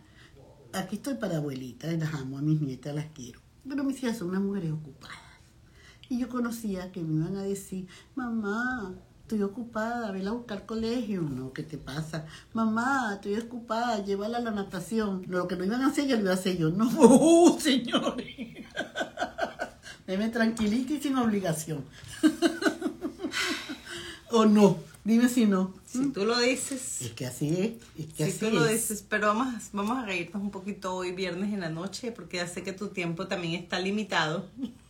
aquí 0.76 0.96
estoy 0.96 1.14
para 1.14 1.38
abuelita, 1.38 1.90
las 1.92 2.14
amo 2.14 2.38
a 2.38 2.42
mis 2.42 2.60
nietas, 2.60 2.94
las 2.94 3.06
quiero. 3.06 3.40
Pero 3.68 3.84
mis 3.84 4.02
hijas 4.02 4.18
son 4.18 4.28
unas 4.28 4.42
mujeres 4.42 4.72
ocupadas. 4.72 5.16
Y 6.08 6.18
yo 6.18 6.28
conocía 6.28 6.92
que 6.92 7.02
me 7.02 7.16
iban 7.16 7.36
a 7.36 7.42
decir, 7.42 7.88
mamá, 8.14 8.94
estoy 9.26 9.42
ocupada, 9.42 10.12
vela 10.12 10.30
a 10.30 10.34
buscar 10.34 10.66
colegio. 10.66 11.20
No, 11.20 11.52
¿qué 11.52 11.64
te 11.64 11.78
pasa? 11.78 12.26
Mamá, 12.52 13.14
estoy 13.14 13.36
ocupada, 13.36 14.04
llévala 14.04 14.38
a 14.38 14.40
la 14.40 14.52
natación. 14.52 15.24
Lo 15.26 15.48
que 15.48 15.56
no 15.56 15.64
iban 15.64 15.82
a 15.82 15.88
hacer, 15.88 16.06
yo 16.06 16.14
lo 16.14 16.22
iba 16.22 16.30
a 16.30 16.34
hacer 16.34 16.56
yo. 16.56 16.70
No, 16.70 16.88
¡Oh, 16.98 17.58
señores. 17.60 18.64
Deme 20.06 20.28
tranquilita 20.28 20.92
y 20.92 21.00
sin 21.00 21.16
obligación. 21.16 21.84
o 24.30 24.46
no, 24.46 24.78
dime 25.02 25.28
si 25.28 25.46
no. 25.46 25.74
Si 25.84 26.06
tú 26.12 26.24
lo 26.24 26.38
dices, 26.38 27.02
Es 27.02 27.10
que 27.12 27.26
así 27.26 27.48
es, 27.48 27.72
es 27.98 28.06
que 28.14 28.24
si 28.26 28.30
así 28.30 28.38
tú 28.38 28.50
lo 28.52 28.64
es. 28.66 28.88
dices, 28.88 29.04
pero 29.08 29.28
vamos, 29.28 29.54
vamos 29.72 29.98
a 29.98 30.04
reírnos 30.06 30.40
un 30.40 30.52
poquito 30.52 30.94
hoy 30.94 31.10
viernes 31.10 31.52
en 31.52 31.60
la 31.60 31.70
noche, 31.70 32.12
porque 32.12 32.36
ya 32.36 32.46
sé 32.46 32.62
que 32.62 32.72
tu 32.72 32.88
tiempo 32.88 33.26
también 33.26 33.54
está 33.60 33.80
limitado. 33.80 34.46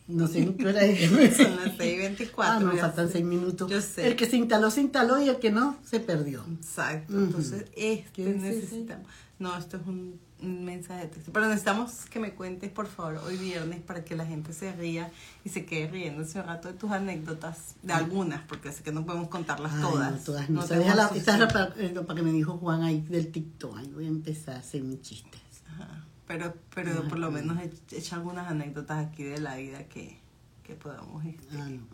No 0.08 0.28
sé 0.28 0.46
ni 0.46 0.52
qué 0.54 0.68
hora 0.68 0.84
es. 0.84 1.10
Son 1.36 1.56
las 1.56 1.76
6:24. 1.76 2.30
Ah, 2.38 2.58
no, 2.60 2.74
ya 2.74 2.82
faltan 2.82 3.06
sé. 3.08 3.14
seis 3.14 3.24
minutos. 3.24 3.70
Yo 3.70 3.80
sé. 3.80 4.06
El 4.06 4.16
que 4.16 4.26
se 4.26 4.36
instaló, 4.36 4.70
se 4.70 4.80
instaló 4.80 5.20
y 5.20 5.28
el 5.28 5.38
que 5.38 5.50
no, 5.50 5.76
se 5.84 6.00
perdió. 6.00 6.44
Exacto. 6.60 7.12
Ujú. 7.12 7.24
Entonces, 7.24 7.64
este 7.76 8.22
necesitamos. 8.24 9.06
No, 9.38 9.54
esto 9.58 9.76
es 9.76 9.86
un, 9.86 10.18
un 10.42 10.64
mensaje 10.64 11.02
de 11.02 11.06
texto. 11.08 11.30
Pero 11.32 11.46
necesitamos 11.46 12.06
que 12.08 12.18
me 12.20 12.32
cuentes, 12.34 12.70
por 12.70 12.86
favor, 12.86 13.20
hoy 13.26 13.36
viernes 13.36 13.80
para 13.80 14.02
que 14.02 14.16
la 14.16 14.24
gente 14.24 14.54
se 14.54 14.72
ría 14.72 15.10
y 15.44 15.50
se 15.50 15.66
quede 15.66 15.88
riéndose 15.88 16.38
un 16.40 16.46
rato 16.46 16.68
de 16.68 16.74
tus 16.74 16.90
anécdotas, 16.90 17.74
de 17.82 17.92
algunas, 17.92 18.40
porque 18.46 18.72
sé 18.72 18.82
que 18.82 18.92
no 18.92 19.04
podemos 19.04 19.28
contarlas 19.28 19.72
Ay, 19.74 19.82
todas. 19.82 20.12
No, 20.12 20.18
todas 20.18 20.48
no. 20.48 20.60
No 20.62 20.66
Se 20.66 20.78
deja 20.78 20.94
la, 20.94 21.08
tenemos 21.08 21.16
esta 21.18 21.34
es 21.34 21.40
la 21.40 21.48
suficiente. 21.50 21.74
para, 21.92 22.02
eh, 22.02 22.06
para 22.06 22.16
que 22.16 22.22
me 22.22 22.32
dijo 22.32 22.56
Juan 22.56 22.82
ahí 22.82 23.00
del 23.02 23.30
TikTok. 23.30 23.76
Ahí 23.76 23.90
voy 23.92 24.04
a 24.06 24.08
empezar 24.08 24.54
a 24.54 24.58
hacer 24.60 24.82
mis 24.82 25.02
chistes. 25.02 25.40
Ajá. 25.68 26.04
Pero, 26.26 26.54
pero 26.74 26.90
Ay, 27.02 27.08
por 27.08 27.18
lo 27.18 27.26
no. 27.26 27.32
menos 27.32 27.58
ech- 27.58 27.92
echa 27.92 28.16
algunas 28.16 28.48
anécdotas 28.50 29.06
aquí 29.06 29.22
de 29.22 29.40
la 29.40 29.56
vida 29.56 29.84
que, 29.88 30.18
que 30.64 30.74
podamos. 30.74 31.24
este, 31.24 31.46
Ah, 31.56 31.68
no. 31.68 31.86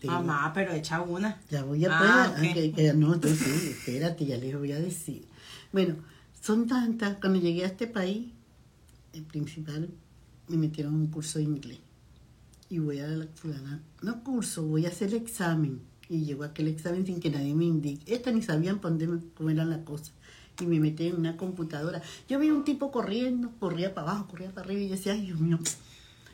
Te- 0.00 0.06
Mamá, 0.08 0.52
pero 0.52 0.72
echa 0.72 1.00
una. 1.00 1.40
Ya 1.50 1.62
voy 1.64 1.84
a 1.84 1.88
Ah, 1.92 2.34
ok. 2.36 2.52
que- 2.54 2.72
que- 2.72 2.92
no, 2.94 3.14
entonces, 3.14 3.64
espérate, 3.64 4.26
ya 4.26 4.36
les 4.36 4.56
voy 4.58 4.72
a 4.72 4.80
decir. 4.80 5.26
Bueno, 5.72 5.94
son 6.40 6.66
tantas. 6.66 7.18
Cuando 7.18 7.38
llegué 7.38 7.62
a 7.64 7.68
este 7.68 7.86
país, 7.86 8.28
el 9.12 9.22
principal, 9.22 9.88
me 10.48 10.56
metieron 10.56 10.94
en 10.94 11.00
un 11.02 11.06
curso 11.06 11.38
de 11.38 11.44
inglés. 11.44 11.78
Y 12.68 12.78
voy 12.80 12.98
a 12.98 13.06
la 13.06 13.26
fulana, 13.36 13.80
no 14.02 14.22
curso, 14.24 14.64
voy 14.64 14.86
a 14.86 14.88
hacer 14.88 15.08
el 15.10 15.14
examen. 15.22 15.80
Y 16.08 16.24
llego 16.24 16.42
a 16.42 16.46
aquel 16.48 16.66
examen 16.68 17.06
sin 17.06 17.20
que 17.20 17.30
nadie 17.30 17.54
me 17.54 17.64
indique. 17.64 18.12
Esta 18.12 18.30
ni 18.32 18.42
sabían 18.42 18.80
dónde 18.80 19.08
cómo 19.36 19.50
era 19.50 19.64
la 19.64 19.84
cosa. 19.84 20.12
Y 20.60 20.66
me 20.66 20.80
metí 20.80 21.08
en 21.08 21.16
una 21.16 21.36
computadora. 21.36 22.00
Yo 22.28 22.38
vi 22.38 22.50
un 22.50 22.64
tipo 22.64 22.90
corriendo, 22.90 23.50
corría 23.58 23.94
para 23.94 24.10
abajo, 24.10 24.28
corría 24.28 24.50
para 24.50 24.66
arriba 24.66 24.80
y 24.80 24.88
decía, 24.88 25.12
ay 25.12 25.26
Dios 25.26 25.38
mío. 25.38 25.58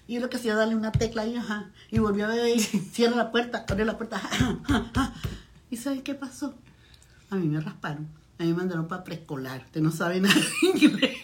Y 0.06 0.14
yo 0.14 0.20
lo 0.20 0.30
que 0.30 0.36
hacía 0.36 0.54
darle 0.54 0.76
una 0.76 0.92
tecla 0.92 1.26
y 1.26 1.36
ajá. 1.36 1.70
Y 1.90 1.98
volvió 1.98 2.26
a 2.26 2.28
ver 2.28 2.56
y 2.56 2.60
cierra 2.92 3.16
la 3.16 3.32
puerta, 3.32 3.64
abre 3.68 3.84
la 3.84 3.96
puerta. 3.96 4.16
ajá, 4.16 4.60
ajá, 4.64 4.90
ajá. 4.94 5.14
¿Y 5.70 5.76
sabes 5.76 6.02
qué 6.02 6.14
pasó? 6.14 6.54
A 7.30 7.36
mí 7.36 7.48
me 7.48 7.60
rasparon. 7.60 8.08
A 8.38 8.44
mí 8.44 8.50
me 8.50 8.58
mandaron 8.58 8.88
para 8.88 9.04
preescolar. 9.04 9.62
Usted 9.66 9.80
no 9.80 9.90
sabe 9.90 10.20
nada 10.20 10.34
inglés. 10.62 11.16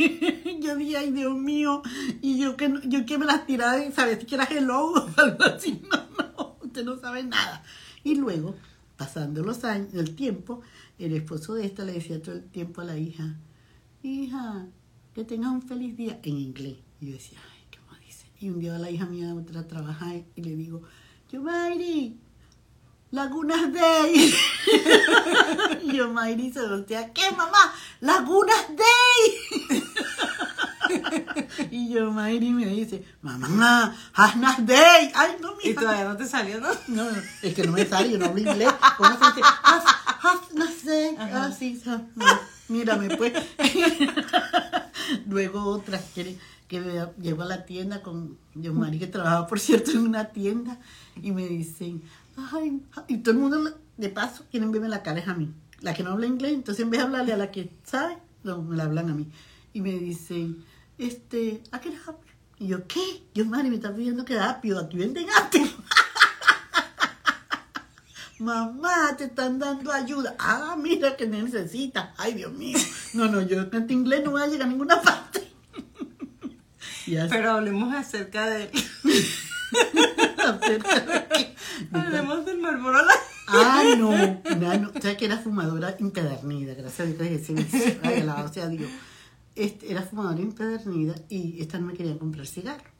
Yo 0.60 0.76
dije, 0.76 0.96
ay 0.96 1.10
Dios 1.10 1.36
mío. 1.36 1.82
Y 2.22 2.38
yo 2.38 2.56
que, 2.56 2.72
yo 2.84 3.04
que 3.04 3.18
me 3.18 3.26
las 3.26 3.46
tiraba 3.46 3.78
y 3.84 3.92
sabía 3.92 4.18
que 4.18 4.34
era 4.34 4.44
hello 4.44 4.92
o 4.92 5.08
algo 5.16 5.44
así. 5.44 5.82
No, 5.90 5.98
no, 6.16 6.56
usted 6.62 6.84
no 6.84 6.96
sabe 6.98 7.24
nada. 7.24 7.62
Y 8.04 8.14
luego, 8.14 8.54
pasando 8.98 9.42
los 9.42 9.64
años, 9.64 9.94
el 9.94 10.14
tiempo, 10.14 10.60
el 10.98 11.14
esposo 11.14 11.54
de 11.54 11.64
esta 11.64 11.84
le 11.84 11.92
decía 11.92 12.20
todo 12.20 12.34
el 12.34 12.44
tiempo 12.44 12.82
a 12.82 12.84
la 12.84 12.98
hija, 12.98 13.36
hija, 14.02 14.66
que 15.14 15.24
tengas 15.24 15.52
un 15.52 15.62
feliz 15.62 15.96
día 15.96 16.20
en 16.24 16.36
inglés. 16.36 16.76
Y 17.00 17.06
yo 17.06 17.12
decía, 17.12 17.38
ay, 17.54 17.64
¿qué 17.70 17.78
más 17.88 18.00
dice? 18.00 18.26
Y 18.40 18.50
un 18.50 18.58
día 18.58 18.76
la 18.76 18.90
hija 18.90 19.06
mía 19.06 19.34
otra 19.34 19.60
a 19.60 19.68
trabajar 19.68 20.24
y 20.34 20.42
le 20.42 20.56
digo, 20.56 20.82
yo, 21.30 21.40
Mayri, 21.42 22.18
Lagunas 23.12 23.72
Day. 23.72 24.34
y 25.84 25.96
yo, 25.96 26.12
Mayri 26.12 26.52
se 26.52 26.66
voltea, 26.68 27.12
¿qué 27.12 27.30
mamá? 27.30 27.72
Lagunas 28.00 28.66
Day. 28.76 29.82
y 31.70 31.88
yo, 31.90 32.10
Mayri 32.12 32.50
me 32.50 32.66
dice, 32.66 33.04
mamá, 33.22 33.94
Hasnas 34.14 34.64
Day. 34.66 35.10
Ay, 35.14 35.32
no, 35.40 35.54
mi 35.56 35.70
Y 35.70 35.74
todavía 35.74 36.04
no 36.04 36.16
te 36.16 36.26
salió, 36.26 36.60
¿no? 36.60 36.68
no, 36.88 37.04
no, 37.10 37.18
es 37.42 37.54
que 37.54 37.64
no 37.64 37.72
me 37.72 37.84
sale, 37.86 38.10
yo 38.12 38.18
no 38.18 38.26
hablo 38.26 38.40
inglés. 38.40 38.72
¿Cómo 38.96 39.10
se 39.18 39.26
dice? 39.34 39.48
Sé. 40.84 41.16
Ah, 41.18 41.50
sí, 41.56 41.80
no. 41.84 42.24
Mírame, 42.68 43.16
pues. 43.16 43.32
Luego 45.28 45.64
otra 45.64 46.00
que, 46.14 46.36
que 46.66 46.80
me- 46.80 47.06
llegó 47.20 47.42
a 47.42 47.46
la 47.46 47.64
tienda 47.64 48.02
con 48.02 48.36
Dios 48.54 48.74
María, 48.74 49.00
que 49.00 49.06
trabajaba, 49.06 49.46
por 49.46 49.60
cierto, 49.60 49.90
en 49.92 49.98
una 49.98 50.26
tienda, 50.26 50.78
y 51.22 51.32
me 51.32 51.46
dicen, 51.46 52.02
ay, 52.52 52.82
y 53.08 53.18
todo 53.18 53.32
el 53.32 53.38
mundo, 53.40 53.78
de 53.96 54.08
paso, 54.08 54.44
quieren 54.50 54.70
verme 54.70 54.88
la 54.88 55.02
cara 55.02 55.20
es 55.20 55.28
a 55.28 55.34
mí. 55.34 55.52
La 55.80 55.94
que 55.94 56.02
no 56.02 56.10
habla 56.10 56.26
inglés, 56.26 56.52
entonces 56.54 56.82
en 56.84 56.90
vez 56.90 56.98
de 57.00 57.06
hablarle 57.06 57.32
a 57.32 57.36
la 57.36 57.50
que 57.50 57.70
sabe, 57.84 58.18
no, 58.42 58.62
me 58.62 58.76
la 58.76 58.84
hablan 58.84 59.10
a 59.10 59.14
mí. 59.14 59.28
Y 59.72 59.80
me 59.80 59.92
dicen, 59.92 60.64
este, 60.98 61.62
¿a 61.70 61.80
qué 61.80 61.90
hora? 61.90 62.18
Y 62.58 62.66
yo, 62.68 62.86
¿qué? 62.88 63.22
Dios 63.32 63.46
María, 63.46 63.70
me 63.70 63.76
está 63.76 63.94
pidiendo 63.94 64.24
que 64.24 64.38
apio, 64.38 64.78
aquí 64.78 64.96
venden 64.98 65.26
apio. 65.30 65.62
Mamá, 68.40 69.16
te 69.16 69.24
están 69.24 69.58
dando 69.58 69.92
ayuda. 69.92 70.36
Ah, 70.38 70.76
mira 70.78 71.16
que 71.16 71.26
necesitas. 71.26 72.10
Ay, 72.16 72.34
Dios 72.34 72.52
mío. 72.52 72.78
No, 73.14 73.26
no, 73.26 73.42
yo 73.42 73.68
canto 73.70 73.92
inglés 73.92 74.22
no 74.24 74.32
voy 74.32 74.42
a 74.42 74.46
llegar 74.46 74.66
a 74.66 74.70
ninguna 74.70 75.00
parte. 75.02 75.48
Pero 77.06 77.50
hablemos 77.50 77.94
acerca 77.94 78.46
de... 78.46 78.70
acerca 80.38 81.00
de 81.00 81.56
hablemos 81.92 82.44
del 82.44 82.58
Marlboro 82.58 83.04
Light. 83.04 83.20
Ah, 83.48 83.82
no, 83.96 84.10
no, 84.10 84.78
no. 84.78 84.92
¿Sabes 85.00 85.16
que 85.16 85.24
era 85.24 85.38
fumadora 85.38 85.96
empedernida? 85.98 86.74
Gracias 86.74 87.00
a 87.00 87.04
Dios 87.04 87.18
que 87.18 87.54
vicio. 87.54 87.98
Ay, 88.02 88.20
alabado 88.20 88.52
sea 88.52 88.68
Dios. 88.68 88.90
Este, 89.58 89.90
era 89.90 90.02
fumadora 90.02 90.40
empedernida 90.40 91.14
y 91.28 91.60
esta 91.60 91.78
no 91.78 91.86
me 91.86 91.94
quería 91.94 92.18
comprar 92.18 92.46
cigarro. 92.46 92.90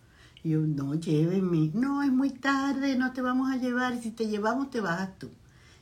Y 0.43 0.51
yo, 0.51 0.61
no, 0.61 0.95
llévenme. 0.95 1.71
No, 1.75 2.03
es 2.03 2.11
muy 2.13 2.31
tarde, 2.31 2.97
no 2.97 3.13
te 3.13 3.23
vamos 3.23 3.51
a 3.51 3.57
llevar. 3.57 3.95
Y 3.95 4.01
si 4.03 4.11
te 4.11 4.27
llevamos, 4.29 4.71
te 4.71 4.81
bajas 4.81 5.19
tú. 5.19 5.31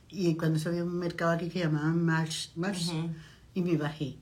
Y 0.09 0.35
cuando 0.35 0.57
se 0.59 0.69
había 0.69 0.83
un 0.83 0.97
mercado 0.97 1.31
aquí 1.31 1.49
que 1.49 1.59
llamaban 1.59 2.03
Marsh, 2.05 2.49
Marsh 2.55 2.89
Ujú. 2.89 3.09
y 3.55 3.61
me 3.61 3.77
bajé. 3.77 4.17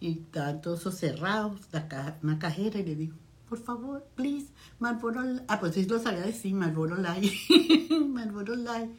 Y 0.00 0.12
estaban 0.12 0.60
todos 0.62 0.82
cerrados, 0.96 1.60
la 1.72 1.86
caja- 1.88 2.16
una 2.22 2.38
cajera, 2.38 2.80
y 2.80 2.84
le 2.84 2.96
digo, 2.96 3.14
por 3.48 3.58
favor, 3.58 4.06
please, 4.14 4.46
Marlboro 4.78 5.22
Light. 5.22 5.42
Ah, 5.48 5.60
pues 5.60 5.74
sí 5.74 5.84
lo 5.84 5.98
sabía 5.98 6.20
decir, 6.22 6.54
Marlboro 6.54 6.96
Light. 6.96 7.30
Marlboro 8.08 8.54
Light. 8.56 8.90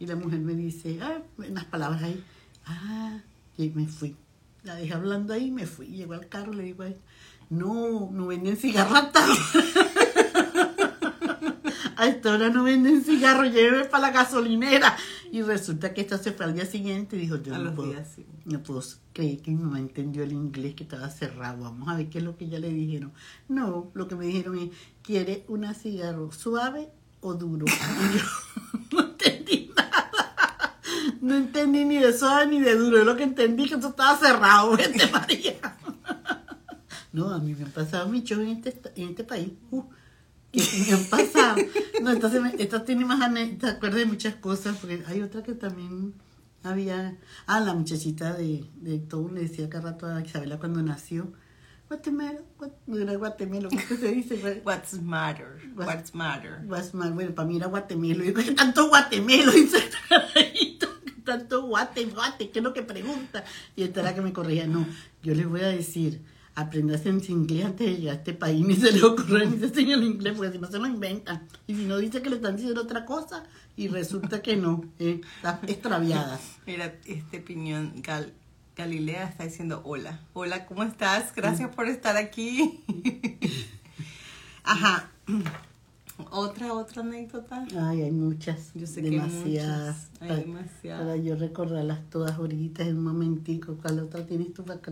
Y 0.00 0.06
la 0.06 0.16
mujer 0.16 0.40
me 0.40 0.54
dice, 0.54 0.98
ah, 1.02 1.22
unas 1.38 1.64
palabras 1.66 2.02
ahí. 2.02 2.22
Ah, 2.66 3.20
y 3.56 3.68
me 3.70 3.86
fui. 3.86 4.16
La 4.62 4.74
dejé 4.74 4.94
hablando 4.94 5.32
ahí 5.32 5.46
y 5.46 5.50
me 5.50 5.66
fui. 5.66 5.86
Llegó 5.86 6.14
al 6.14 6.28
carro, 6.28 6.52
le 6.52 6.64
digo 6.64 6.84
no, 7.50 8.10
no 8.12 8.26
venden 8.28 8.56
cigarratas. 8.56 9.28
a 11.96 12.06
esta 12.06 12.32
hora 12.32 12.48
no 12.48 12.64
venden 12.64 13.04
cigarros, 13.04 13.52
lléveme 13.52 13.84
para 13.86 14.06
la 14.06 14.10
gasolinera. 14.10 14.96
Y 15.32 15.42
resulta 15.42 15.92
que 15.92 16.00
esta 16.00 16.16
se 16.16 16.32
fue 16.32 16.46
al 16.46 16.54
día 16.54 16.64
siguiente 16.64 17.16
y 17.16 17.20
dijo, 17.20 17.36
yo 17.36 17.54
A 17.54 17.58
no 17.58 17.74
puedo, 17.74 17.90
días, 17.90 18.08
sí. 18.14 18.24
no 18.46 18.62
puedo 18.62 18.82
creer 19.12 19.42
que 19.42 19.50
mi 19.50 19.62
mamá 19.62 19.78
entendió 19.80 20.22
el 20.22 20.32
inglés 20.32 20.74
que 20.74 20.84
estaba 20.84 21.10
cerrado. 21.10 21.64
Vamos 21.64 21.88
a 21.88 21.96
ver 21.96 22.08
qué 22.08 22.18
es 22.18 22.24
lo 22.24 22.36
que 22.36 22.48
ya 22.48 22.58
le 22.58 22.70
dijeron. 22.70 23.12
No, 23.48 23.90
lo 23.94 24.08
que 24.08 24.16
me 24.16 24.26
dijeron 24.26 24.58
es, 24.58 24.70
¿quiere 25.02 25.44
una 25.48 25.74
cigarro 25.74 26.32
suave 26.32 26.88
o 27.20 27.34
duro? 27.34 27.66
Y 28.12 28.18
yo 28.18 28.24
no 28.92 29.00
entendí 29.00 29.70
nada. 29.76 30.78
No 31.30 31.36
entendí 31.36 31.84
ni 31.84 31.98
de 31.98 32.12
suave 32.12 32.46
ni 32.46 32.60
de 32.60 32.74
duro. 32.76 32.98
Yo 32.98 33.04
lo 33.04 33.16
que 33.16 33.22
entendí 33.22 33.68
que 33.68 33.76
eso 33.76 33.88
estaba 33.88 34.16
cerrado, 34.18 34.76
vete 34.76 35.06
María. 35.10 35.54
No, 37.12 37.30
a 37.32 37.38
mí 37.38 37.54
me 37.54 37.64
han 37.64 37.70
pasado 37.72 38.08
muchos 38.08 38.38
en 38.38 38.48
este, 38.48 38.74
en 38.96 39.10
este 39.10 39.24
país. 39.24 39.52
Uh, 39.70 39.82
que 40.52 40.62
me 40.88 40.92
han 40.96 41.04
pasado. 41.04 41.56
No, 42.02 42.28
se 42.30 42.40
me- 42.40 42.54
esta 42.58 42.84
tiene 42.84 43.04
más 43.04 43.20
anécdotas, 43.20 43.76
acuerdo 43.76 43.98
de 43.98 44.06
muchas 44.06 44.34
cosas, 44.36 44.76
porque 44.78 45.02
hay 45.06 45.22
otra 45.22 45.42
que 45.42 45.54
también 45.54 46.14
había. 46.62 47.16
Ah, 47.46 47.60
la 47.60 47.74
muchachita 47.74 48.34
de, 48.34 48.64
de 48.76 48.98
todo 48.98 49.28
le 49.30 49.42
decía 49.42 49.68
cada 49.70 49.92
rato 49.92 50.06
a 50.06 50.20
Isabela 50.20 50.58
cuando 50.58 50.82
nació. 50.82 51.32
Guatemala, 51.88 52.38
era 52.94 53.16
Guatemala, 53.16 53.68
¿cómo 53.68 54.00
se 54.00 54.12
dice? 54.12 54.62
What's 54.64 55.00
matter? 55.02 55.58
What- 55.74 55.86
What's 55.88 56.14
matter? 56.14 56.60
Guas- 56.64 56.94
ma- 56.94 57.10
Bueno, 57.10 57.34
para 57.34 57.48
mí 57.48 57.56
era 57.56 57.66
Guatemelo. 57.66 58.22
Yo, 58.22 58.32
¿qué 58.32 58.52
tanto 58.52 58.88
Guatemelo? 58.88 59.50
Dice 59.50 59.78
este 59.78 59.96
carajito, 60.08 60.49
¿qué 60.49 60.49
tanto 61.38 61.62
guate, 61.66 62.04
guate? 62.06 62.50
¿Qué 62.50 62.58
es 62.58 62.62
lo 62.64 62.72
que 62.72 62.82
pregunta? 62.82 63.44
Y 63.76 63.82
esta 63.84 64.00
era 64.00 64.14
que 64.14 64.20
me 64.20 64.32
corregía. 64.32 64.66
No, 64.66 64.86
yo 65.22 65.34
les 65.34 65.46
voy 65.48 65.60
a 65.60 65.68
decir, 65.68 66.20
aprendas 66.54 67.06
en 67.06 67.22
inglés 67.28 67.64
antes 67.66 67.86
de 67.86 67.96
llegar 67.96 68.14
a 68.16 68.18
este 68.18 68.32
país. 68.34 68.66
Ni 68.66 68.74
se 68.76 68.92
le 68.92 69.02
ocurre 69.02 69.46
ni 69.46 69.58
se 69.58 69.66
enseña 69.66 69.94
el 69.94 70.04
inglés, 70.04 70.34
porque 70.36 70.52
si 70.52 70.58
no 70.58 70.66
se 70.70 70.78
lo 70.78 70.86
inventan. 70.86 71.46
Y 71.66 71.74
si 71.74 71.84
no 71.84 71.96
dice 71.98 72.20
que 72.22 72.30
le 72.30 72.36
están 72.36 72.56
diciendo 72.56 72.82
otra 72.82 73.04
cosa, 73.04 73.44
y 73.76 73.88
resulta 73.88 74.42
que 74.42 74.56
no. 74.56 74.84
eh, 74.98 75.20
está 75.36 75.60
extraviada. 75.66 76.38
Mira, 76.66 76.94
este 77.06 77.40
piñón 77.40 78.02
Gal- 78.02 78.32
Galilea 78.76 79.24
está 79.28 79.44
diciendo 79.44 79.80
hola. 79.84 80.20
Hola, 80.32 80.66
¿cómo 80.66 80.82
estás? 80.82 81.34
Gracias 81.34 81.74
por 81.74 81.86
estar 81.88 82.16
aquí. 82.16 82.80
Ajá. 84.64 85.10
Otra, 86.30 86.72
otra 86.74 87.02
anécdota. 87.02 87.66
Ay, 87.78 88.02
hay 88.02 88.10
muchas. 88.10 88.72
Yo 88.74 88.86
sé 88.86 89.02
que 89.02 89.10
demasiadas. 89.10 89.96
muchas, 90.10 90.10
hay 90.20 90.28
Para- 90.28 90.40
demasiadas. 90.40 91.00
Para 91.02 91.16
yo 91.16 91.36
recordarlas 91.36 92.10
todas 92.10 92.32
ahorita 92.32 92.82
en 92.84 92.98
un 92.98 93.04
momentico. 93.04 93.76
¿Cuál 93.80 94.00
otra 94.00 94.26
tienes 94.26 94.52
tú 94.54 94.64
para 94.64 94.80
que 94.80 94.90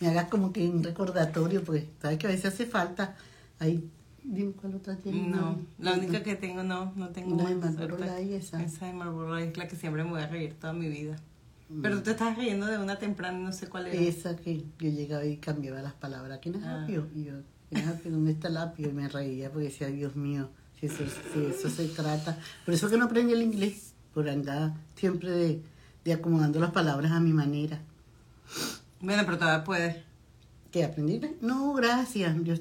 me 0.00 0.08
hagas 0.08 0.28
como 0.28 0.52
que 0.52 0.68
un 0.68 0.82
recordatorio? 0.82 1.62
Porque 1.64 1.88
sabes 2.00 2.18
que 2.18 2.26
a 2.26 2.30
veces 2.30 2.46
hace 2.46 2.66
falta. 2.66 3.16
Ahí, 3.58 3.88
dime 4.24 4.52
cuál 4.52 4.74
otra 4.74 4.96
tienes. 4.96 5.26
No, 5.28 5.58
la 5.78 5.94
única 5.94 6.22
que 6.22 6.36
tengo 6.36 6.62
no, 6.62 6.92
no 6.96 7.08
tengo 7.10 7.36
La 7.36 7.48
de 7.48 7.54
más. 7.56 7.74
Light, 8.00 8.32
esa. 8.32 8.62
Esa 8.62 8.86
de 8.86 8.92
Marlboro 8.92 9.36
es 9.38 9.56
la 9.56 9.68
que 9.68 9.76
siempre 9.76 10.04
me 10.04 10.10
voy 10.10 10.20
a 10.22 10.26
reír 10.26 10.54
toda 10.54 10.72
mi 10.72 10.88
vida. 10.88 11.16
Pero 11.82 11.98
tú 11.98 12.02
te 12.02 12.10
estás 12.10 12.36
riendo 12.36 12.66
de 12.66 12.78
una 12.78 12.98
temprana 12.98 13.38
y 13.38 13.42
no 13.44 13.52
sé 13.52 13.68
cuál 13.68 13.86
era. 13.86 13.94
Esa 14.00 14.34
que 14.34 14.64
yo 14.80 14.90
llegaba 14.90 15.24
y 15.24 15.36
cambiaba 15.36 15.80
las 15.80 15.92
palabras. 15.92 16.40
¿Quién 16.42 16.56
es 16.56 16.62
Ah. 16.64 16.84
Y 16.88 16.94
yo, 16.94 17.34
¿Dónde 18.04 18.32
está 18.32 18.48
el 18.48 18.56
apio? 18.56 18.88
Y 18.88 18.92
me 18.92 19.08
reía 19.08 19.50
porque 19.50 19.66
decía, 19.68 19.86
Dios 19.88 20.16
mío, 20.16 20.48
si 20.78 20.86
eso, 20.86 21.04
si 21.32 21.44
eso 21.46 21.70
se 21.70 21.86
trata. 21.88 22.38
Por 22.64 22.74
eso 22.74 22.88
que 22.90 22.96
no 22.96 23.04
aprendí 23.06 23.32
el 23.32 23.42
inglés, 23.42 23.92
por 24.12 24.28
andar 24.28 24.74
siempre 24.96 25.30
de, 25.30 25.62
de 26.04 26.12
acomodando 26.12 26.58
las 26.60 26.70
palabras 26.72 27.12
a 27.12 27.20
mi 27.20 27.32
manera. 27.32 27.80
Bueno, 29.00 29.22
pero 29.24 29.38
todavía 29.38 29.64
puedes. 29.64 29.96
¿Qué 30.72 30.84
aprendí? 30.84 31.20
No, 31.40 31.72
gracias. 31.74 32.36
Yo, 32.44 32.54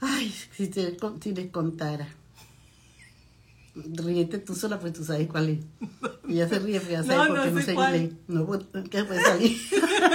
ay, 0.00 0.32
si, 0.56 0.68
te, 0.68 0.96
si 1.20 1.34
les 1.34 1.50
contara. 1.50 2.08
Ríete 3.74 4.38
tú 4.38 4.54
sola, 4.54 4.80
pues 4.80 4.92
tú 4.92 5.04
sabes 5.04 5.28
cuál 5.28 5.48
es. 5.48 5.58
Y 6.28 6.34
ya 6.34 6.48
se 6.48 6.58
ríe, 6.58 6.80
pues 6.80 6.90
ya 6.92 7.02
No, 7.02 7.06
sabes 7.06 7.28
por 7.28 7.36
no 7.38 7.44
qué 7.44 7.50
no 7.50 7.60
sé 7.60 7.66
sé 7.66 7.74
cuál. 7.74 7.96
inglés. 7.96 8.18
No, 8.28 8.46
pues, 8.46 8.64
¿qué 8.90 9.04
puede 9.04 9.22
salir? 9.22 9.56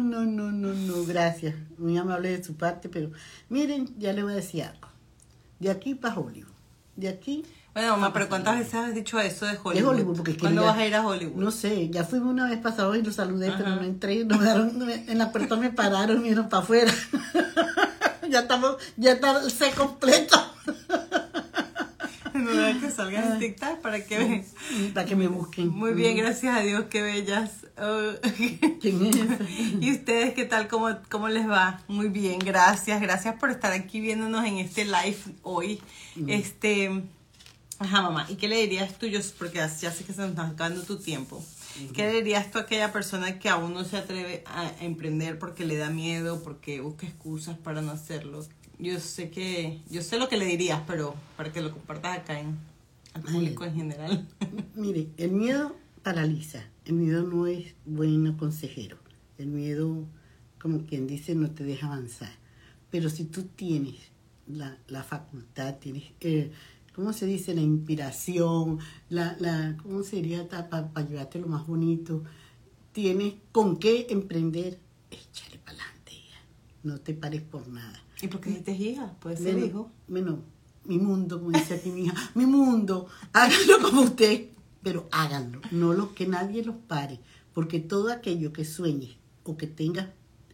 No, 0.00 0.24
no, 0.24 0.50
no, 0.50 0.52
no, 0.52 0.72
no, 0.74 1.04
gracias. 1.04 1.54
Muy 1.78 1.96
amable 1.96 2.30
de 2.36 2.42
su 2.44 2.54
parte, 2.56 2.88
pero 2.88 3.10
miren, 3.48 3.88
ya 3.98 4.12
le 4.12 4.22
voy 4.22 4.32
a 4.32 4.36
decir 4.36 4.62
algo. 4.64 4.88
De 5.58 5.70
aquí 5.70 5.94
para 5.94 6.18
Hollywood. 6.18 6.52
De 6.96 7.08
aquí 7.08 7.44
Bueno, 7.74 7.92
mamá, 7.92 8.12
pero 8.12 8.28
¿cuántas 8.28 8.58
veces 8.58 8.74
has 8.74 8.94
dicho 8.94 9.20
eso 9.20 9.44
de 9.46 9.52
Hollywood? 9.62 9.74
de 9.74 9.84
Hollywood, 9.84 10.16
porque 10.16 10.36
¿Cuándo 10.36 10.62
ya- 10.62 10.68
vas 10.68 10.78
a 10.78 10.86
ir 10.86 10.94
a 10.94 11.06
Hollywood? 11.06 11.36
No 11.42 11.50
sé, 11.50 11.88
ya 11.90 12.04
fuimos 12.04 12.30
una 12.32 12.48
vez 12.48 12.58
pasado 12.58 12.94
y 12.96 13.02
lo 13.02 13.12
saludé, 13.12 13.52
pero 13.56 13.70
no 13.76 13.82
entré, 13.82 14.24
no 14.24 14.38
me 14.38 14.44
daron, 14.44 14.90
en 14.90 15.18
la 15.18 15.30
puerta 15.32 15.56
me 15.56 15.70
pararon 15.70 16.16
y 16.16 16.20
me 16.20 16.26
dieron 16.28 16.48
para 16.48 16.62
afuera. 16.62 16.92
ya 18.30 18.40
estamos, 18.40 18.76
ya 18.96 19.12
está 19.12 19.42
el 19.42 19.50
C 19.50 19.70
completo. 19.76 20.36
Que 22.80 22.90
salgas 22.90 23.32
en 23.32 23.38
TikTok 23.38 23.80
para 23.80 24.04
que 24.04 24.18
vean. 24.18 24.44
para 24.94 25.06
que 25.06 25.16
me 25.16 25.28
busquen. 25.28 25.68
Muy 25.68 25.92
bien, 25.92 26.16
gracias 26.16 26.56
a 26.56 26.60
Dios, 26.60 26.86
qué 26.90 27.02
bellas. 27.02 27.66
Oh. 27.78 28.12
¿Quién 28.80 29.06
es? 29.06 29.16
¿Y 29.80 29.92
ustedes 29.92 30.34
qué 30.34 30.44
tal? 30.44 30.68
¿Cómo, 30.68 30.88
¿Cómo 31.10 31.28
les 31.28 31.48
va? 31.48 31.82
Muy 31.88 32.08
bien, 32.08 32.38
gracias. 32.38 33.00
Gracias 33.00 33.36
por 33.38 33.50
estar 33.50 33.72
aquí 33.72 34.00
viéndonos 34.00 34.44
en 34.44 34.58
este 34.58 34.84
live 34.84 35.18
hoy. 35.42 35.80
Este, 36.26 37.02
ajá, 37.78 38.02
mamá. 38.02 38.26
¿Y 38.28 38.36
qué 38.36 38.48
le 38.48 38.56
dirías 38.56 38.98
tú? 38.98 39.06
Yo, 39.06 39.20
porque 39.38 39.58
ya 39.58 39.68
ya 39.68 39.90
sé 39.90 40.04
que 40.04 40.12
se 40.12 40.20
nos 40.20 40.30
está 40.30 40.46
acabando 40.46 40.82
tu 40.82 40.98
tiempo. 40.98 41.44
¿Qué 41.92 42.06
le 42.06 42.12
dirías 42.14 42.50
tú 42.50 42.58
a 42.58 42.62
aquella 42.62 42.92
persona 42.92 43.38
que 43.38 43.48
aún 43.48 43.74
no 43.74 43.84
se 43.84 43.96
atreve 43.98 44.42
a 44.46 44.72
emprender 44.80 45.38
porque 45.38 45.66
le 45.66 45.76
da 45.76 45.90
miedo, 45.90 46.42
porque 46.42 46.80
busca 46.80 47.06
excusas 47.06 47.58
para 47.58 47.82
no 47.82 47.92
hacerlo? 47.92 48.46
Yo 48.78 49.00
sé 49.00 49.30
que, 49.30 49.80
yo 49.90 50.02
sé 50.02 50.18
lo 50.18 50.28
que 50.28 50.36
le 50.36 50.44
dirías, 50.44 50.82
pero 50.86 51.14
para 51.36 51.52
que 51.52 51.62
lo 51.62 51.72
compartas 51.72 52.18
acá 52.18 52.38
en 52.38 52.58
al 53.16 53.22
público 53.22 53.64
en 53.64 53.74
general. 53.74 54.28
Mire, 54.74 55.08
el 55.16 55.32
miedo 55.32 55.76
paraliza. 56.02 56.62
El 56.84 56.94
miedo 56.94 57.22
no 57.22 57.46
es 57.46 57.74
buen 57.84 58.32
consejero. 58.34 58.98
El 59.38 59.48
miedo, 59.48 60.06
como 60.60 60.84
quien 60.86 61.06
dice, 61.06 61.34
no 61.34 61.50
te 61.50 61.64
deja 61.64 61.86
avanzar. 61.86 62.32
Pero 62.90 63.08
si 63.10 63.24
tú 63.24 63.44
tienes 63.44 63.96
la, 64.46 64.78
la 64.88 65.02
facultad, 65.02 65.76
tienes, 65.76 66.04
eh, 66.20 66.52
¿cómo 66.94 67.12
se 67.12 67.26
dice? 67.26 67.54
La 67.54 67.62
inspiración, 67.62 68.78
la, 69.08 69.36
la 69.40 69.76
¿cómo 69.82 70.02
sería 70.02 70.46
para 70.48 71.08
llevarte 71.08 71.38
lo 71.38 71.48
más 71.48 71.66
bonito? 71.66 72.22
Tienes 72.92 73.34
con 73.52 73.78
qué 73.78 74.06
emprender, 74.10 74.78
échale 75.10 75.58
para 75.58 75.78
adelante. 75.78 76.12
No 76.82 77.00
te 77.00 77.14
pares 77.14 77.42
por 77.42 77.66
nada. 77.66 78.05
¿Y 78.22 78.28
por 78.28 78.40
qué 78.40 78.50
dices 78.50 78.80
hija? 78.80 79.14
Puede 79.20 79.36
ser 79.36 79.52
Bueno, 79.54 79.66
hijo. 79.66 79.90
bueno, 80.08 80.38
mi 80.84 80.98
mundo, 80.98 81.38
como 81.38 81.50
dice 81.50 81.74
aquí 81.74 81.90
mi 81.90 82.04
hija, 82.04 82.30
mi 82.34 82.46
mundo, 82.46 83.06
háganlo 83.32 83.80
como 83.82 84.02
usted, 84.02 84.48
pero 84.82 85.08
háganlo, 85.10 85.60
no 85.70 85.92
lo 85.92 86.14
que 86.14 86.26
nadie 86.26 86.64
los 86.64 86.76
pare, 86.76 87.20
porque 87.52 87.80
todo 87.80 88.10
aquello 88.12 88.52
que 88.52 88.64
sueñes 88.64 89.16
o 89.44 89.56
que 89.56 89.66
tengas 89.66 90.08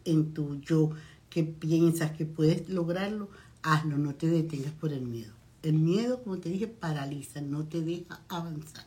en 0.05 0.33
tu 0.33 0.59
yo, 0.61 0.91
que 1.29 1.43
piensas 1.43 2.11
que 2.11 2.25
puedes 2.25 2.67
lograrlo, 2.69 3.29
hazlo, 3.61 3.97
no 3.97 4.15
te 4.15 4.27
detengas 4.27 4.73
por 4.73 4.91
el 4.91 5.01
miedo. 5.03 5.33
El 5.61 5.73
miedo, 5.75 6.21
como 6.23 6.39
te 6.39 6.49
dije, 6.49 6.67
paraliza, 6.67 7.39
no 7.41 7.63
te 7.65 7.81
deja 7.81 8.19
avanzar, 8.27 8.85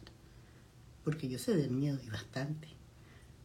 porque 1.05 1.29
yo 1.29 1.39
sé 1.39 1.57
del 1.57 1.71
miedo 1.71 1.99
y 2.05 2.11
bastante, 2.11 2.69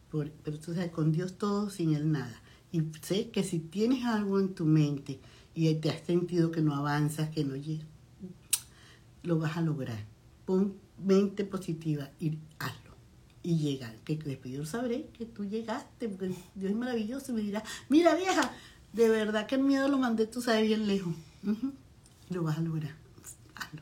Por- 0.10 0.32
pero 0.44 0.60
tú 0.60 0.74
sabes, 0.74 0.91
con 0.91 1.13
Dios 1.13 1.38
todo, 1.38 1.70
sin 1.70 1.94
Él 1.96 2.12
nada. 2.12 2.41
Y 2.71 2.84
sé 3.01 3.29
que 3.29 3.43
si 3.43 3.60
tienes 3.60 4.05
algo 4.05 4.39
en 4.39 4.53
tu 4.53 4.65
mente 4.65 5.19
y 5.53 5.73
te 5.75 5.89
has 5.89 6.01
sentido 6.05 6.51
que 6.51 6.62
no 6.62 6.73
avanzas, 6.75 7.29
que 7.29 7.43
no 7.43 7.55
llegas, 7.55 7.88
lo 9.23 9.38
vas 9.39 9.57
a 9.57 9.62
lograr. 9.62 10.05
Pon 10.45 10.75
mente 10.97 11.43
positiva 11.43 12.10
y 12.19 12.38
hazlo. 12.60 12.91
Y 13.43 13.57
llega, 13.57 13.93
que 14.05 14.15
después 14.15 14.53
yo 14.53 14.65
sabré 14.65 15.07
que 15.17 15.25
tú 15.25 15.45
llegaste, 15.45 16.07
porque 16.07 16.34
Dios 16.55 16.71
es 16.71 16.77
maravilloso 16.77 17.31
y 17.31 17.36
me 17.36 17.41
dirá, 17.41 17.63
mira 17.89 18.15
vieja, 18.15 18.53
de 18.93 19.10
verdad 19.10 19.47
que 19.47 19.55
el 19.55 19.63
miedo 19.63 19.88
lo 19.88 19.97
mandé, 19.97 20.27
tú 20.27 20.41
sabes, 20.41 20.67
bien 20.67 20.88
lejos. 20.88 21.13
Lo 22.29 22.43
vas 22.43 22.57
a 22.60 22.62
lograr. 22.62 22.95
Hazlo. 23.55 23.81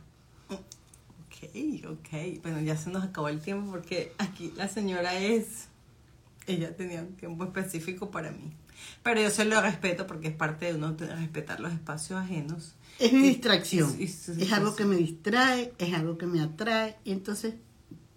Ok, 0.49 1.89
ok. 1.89 2.41
Bueno, 2.41 2.61
ya 2.61 2.77
se 2.77 2.89
nos 2.89 3.03
acabó 3.03 3.27
el 3.27 3.41
tiempo 3.41 3.69
porque 3.69 4.13
aquí 4.17 4.51
la 4.55 4.67
señora 4.67 5.19
es... 5.19 5.67
Ella 6.47 6.75
tenía 6.75 7.01
un 7.01 7.15
tiempo 7.15 7.43
específico 7.43 8.09
para 8.09 8.31
mí. 8.31 8.51
Pero 9.03 9.21
yo 9.21 9.29
se 9.29 9.45
lo 9.45 9.61
respeto 9.61 10.05
porque 10.07 10.27
es 10.29 10.35
parte 10.35 10.65
de 10.67 10.75
uno 10.75 10.95
respetar 10.97 11.59
los 11.59 11.71
espacios 11.73 12.19
ajenos. 12.19 12.75
Es 12.99 13.13
mi 13.13 13.19
Y- 13.27 13.29
distracción. 13.29 13.95
y- 13.99 14.03
y 14.03 14.07
su 14.07 14.33
es 14.33 14.51
algo 14.51 14.75
que 14.75 14.85
me 14.85 14.95
distrae, 14.97 15.73
es 15.77 15.93
algo 15.93 16.17
que 16.17 16.25
me 16.27 16.41
atrae. 16.41 16.97
Y 17.05 17.11
entonces 17.11 17.55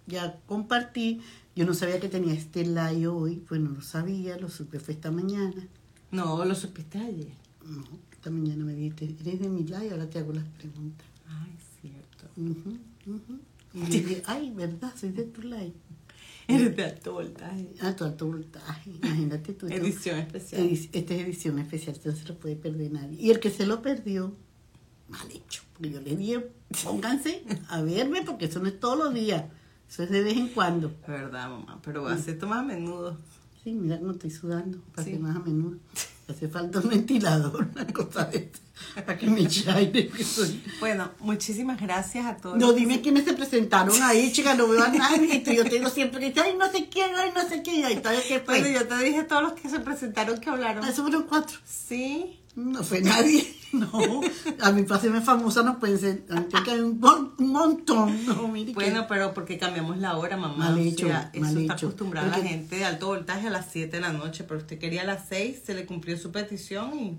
ya 0.07 0.39
compartí. 0.45 1.21
Yo 1.55 1.65
no 1.65 1.73
sabía 1.73 1.99
que 1.99 2.09
tenía 2.09 2.33
este 2.33 2.65
live 2.65 3.07
hoy, 3.07 3.35
pues 3.47 3.61
no 3.61 3.69
lo 3.71 3.81
sabía, 3.81 4.37
lo 4.37 4.49
supe 4.49 4.79
fue 4.79 4.95
esta 4.95 5.11
mañana. 5.11 5.67
No, 6.11 6.43
lo 6.45 6.55
supiste 6.55 6.97
ayer. 6.97 7.33
No, 7.65 7.83
esta 8.11 8.29
mañana 8.31 8.65
me 8.65 8.73
dijiste, 8.73 9.15
eres 9.21 9.39
de 9.39 9.49
mi 9.49 9.63
live, 9.63 9.91
ahora 9.91 10.09
te 10.09 10.19
hago 10.19 10.33
las 10.33 10.45
preguntas. 10.45 11.07
Ay, 11.27 11.55
cierto. 11.81 12.25
Ujú, 12.35 12.77
ujú. 13.15 13.39
Y 13.73 13.79
yo 13.79 14.07
dije, 14.07 14.23
ay, 14.25 14.51
verdad, 14.51 14.93
soy 14.99 15.09
de 15.11 15.23
tu 15.23 15.41
live. 15.43 15.73
Eres 16.47 16.75
de 16.75 16.83
alto 16.85 17.13
voltaje. 17.13 17.69
Alto, 17.81 18.05
alto 18.05 18.25
voltaje. 18.27 18.91
Imagínate 19.01 19.53
tú. 19.53 19.67
Edición 19.67 20.19
especial. 20.19 20.61
Edi- 20.61 20.89
Esta 20.93 21.13
es 21.13 21.21
edición 21.21 21.59
especial, 21.59 21.95
esto 21.95 22.09
no 22.09 22.15
se 22.15 22.25
lo 22.27 22.37
puede 22.37 22.55
perder 22.55 22.91
nadie. 22.91 23.17
Y 23.21 23.31
el 23.31 23.39
que 23.39 23.49
se 23.49 23.65
lo 23.65 23.81
perdió, 23.81 24.33
mal 25.09 25.29
hecho. 25.31 25.63
Porque 25.73 25.91
yo 25.91 26.01
le 26.01 26.15
dije, 26.15 26.49
pónganse 26.83 27.43
a 27.69 27.81
verme 27.81 28.21
porque 28.23 28.45
eso 28.45 28.59
no 28.59 28.67
es 28.67 28.79
todos 28.79 28.97
los 28.97 29.13
días. 29.13 29.45
Eso 29.89 30.03
es 30.03 30.09
de 30.09 30.21
vez 30.23 30.35
en 30.37 30.47
cuando. 30.49 30.93
Verdad, 31.07 31.49
mamá, 31.49 31.79
pero 31.83 32.07
hace 32.07 32.31
esto 32.31 32.47
más 32.47 32.59
a 32.59 32.63
menudo. 32.63 33.17
Sí, 33.63 33.71
mira 33.73 33.97
cómo 33.99 34.11
estoy 34.11 34.31
sudando, 34.31 34.79
para 34.93 35.05
Sí. 35.05 35.11
que 35.13 35.19
más 35.19 35.35
a 35.35 35.39
menudo. 35.39 35.77
Hace 36.29 36.47
falta 36.47 36.79
un 36.79 36.87
ventilador, 36.89 37.67
una 37.75 37.85
cosa 37.87 38.23
de 38.25 38.37
esta, 38.37 38.59
para 39.05 39.17
que 39.17 39.27
me 39.27 39.41
eche 39.41 39.69
aire. 39.69 40.07
que 40.07 40.23
soy- 40.23 40.63
Bueno, 40.79 41.11
muchísimas 41.19 41.79
gracias 41.81 42.25
a 42.25 42.37
todos. 42.37 42.57
No, 42.57 42.67
los 42.67 42.73
que 42.75 42.79
dime 42.79 42.95
se- 42.95 43.01
quiénes 43.01 43.25
se 43.25 43.33
presentaron 43.33 44.01
ahí, 44.01 44.31
chica, 44.31 44.53
no 44.55 44.67
veo 44.69 44.81
a 44.81 44.87
nadie. 44.89 45.43
Yo 45.43 45.65
tengo 45.65 45.89
siempre 45.89 46.19
que 46.21 46.27
decir, 46.27 46.43
ay, 46.45 46.55
no 46.57 46.71
sé 46.71 46.87
quién, 46.89 47.11
ay, 47.15 47.31
no 47.35 47.47
sé 47.47 47.61
quién, 47.61 47.81
y 47.81 47.83
ahí 47.83 47.93
está, 47.95 48.11
¿qué 48.27 48.39
fue? 48.39 48.61
Bueno, 48.61 48.79
yo 48.79 48.87
te 48.87 49.03
dije 49.03 49.23
todos 49.23 49.43
los 49.43 49.53
que 49.53 49.69
se 49.69 49.79
presentaron 49.81 50.39
que 50.39 50.49
hablaron. 50.49 50.83
Ah, 50.85 50.89
Eso 50.89 51.01
fueron 51.01 51.23
cuatro. 51.23 51.57
Sí. 51.65 52.39
No 52.55 52.83
fue 52.83 53.01
nadie, 53.01 53.51
no. 53.73 53.89
A 54.61 54.71
mi 54.71 54.85
hacerme 54.87 55.21
famosa 55.21 55.63
no 55.63 55.79
pueden 55.79 55.97
ser, 55.99 56.23
que 56.63 56.71
haber 56.71 56.83
un, 56.83 56.99
mon- 56.99 57.33
un 57.39 57.51
montón. 57.51 58.25
No, 58.27 58.47
mire 58.47 58.67
que- 58.67 58.73
Bueno, 58.75 59.05
pero 59.07 59.33
porque 59.33 59.57
cambiamos 59.57 59.97
la 59.97 60.17
hora, 60.17 60.37
mamá. 60.37 60.57
Mal 60.69 60.75
O 60.75 60.77
hecho, 60.77 61.07
eso 61.33 61.59
está 61.59 61.73
acostumbrada 61.73 62.27
la 62.27 62.33
Porque- 62.35 62.49
gente 62.49 62.75
de 62.75 62.85
alto 62.85 63.07
voltaje 63.07 63.47
a 63.47 63.49
las 63.49 63.71
7 63.71 63.95
de 63.97 64.01
la 64.01 64.13
noche, 64.13 64.43
pero 64.43 64.59
usted 64.59 64.77
quería 64.77 65.01
a 65.01 65.05
las 65.05 65.27
6, 65.29 65.61
se 65.65 65.73
le 65.73 65.85
cumplió 65.87 66.15
su 66.17 66.31
petición 66.31 66.93
y 66.99 67.17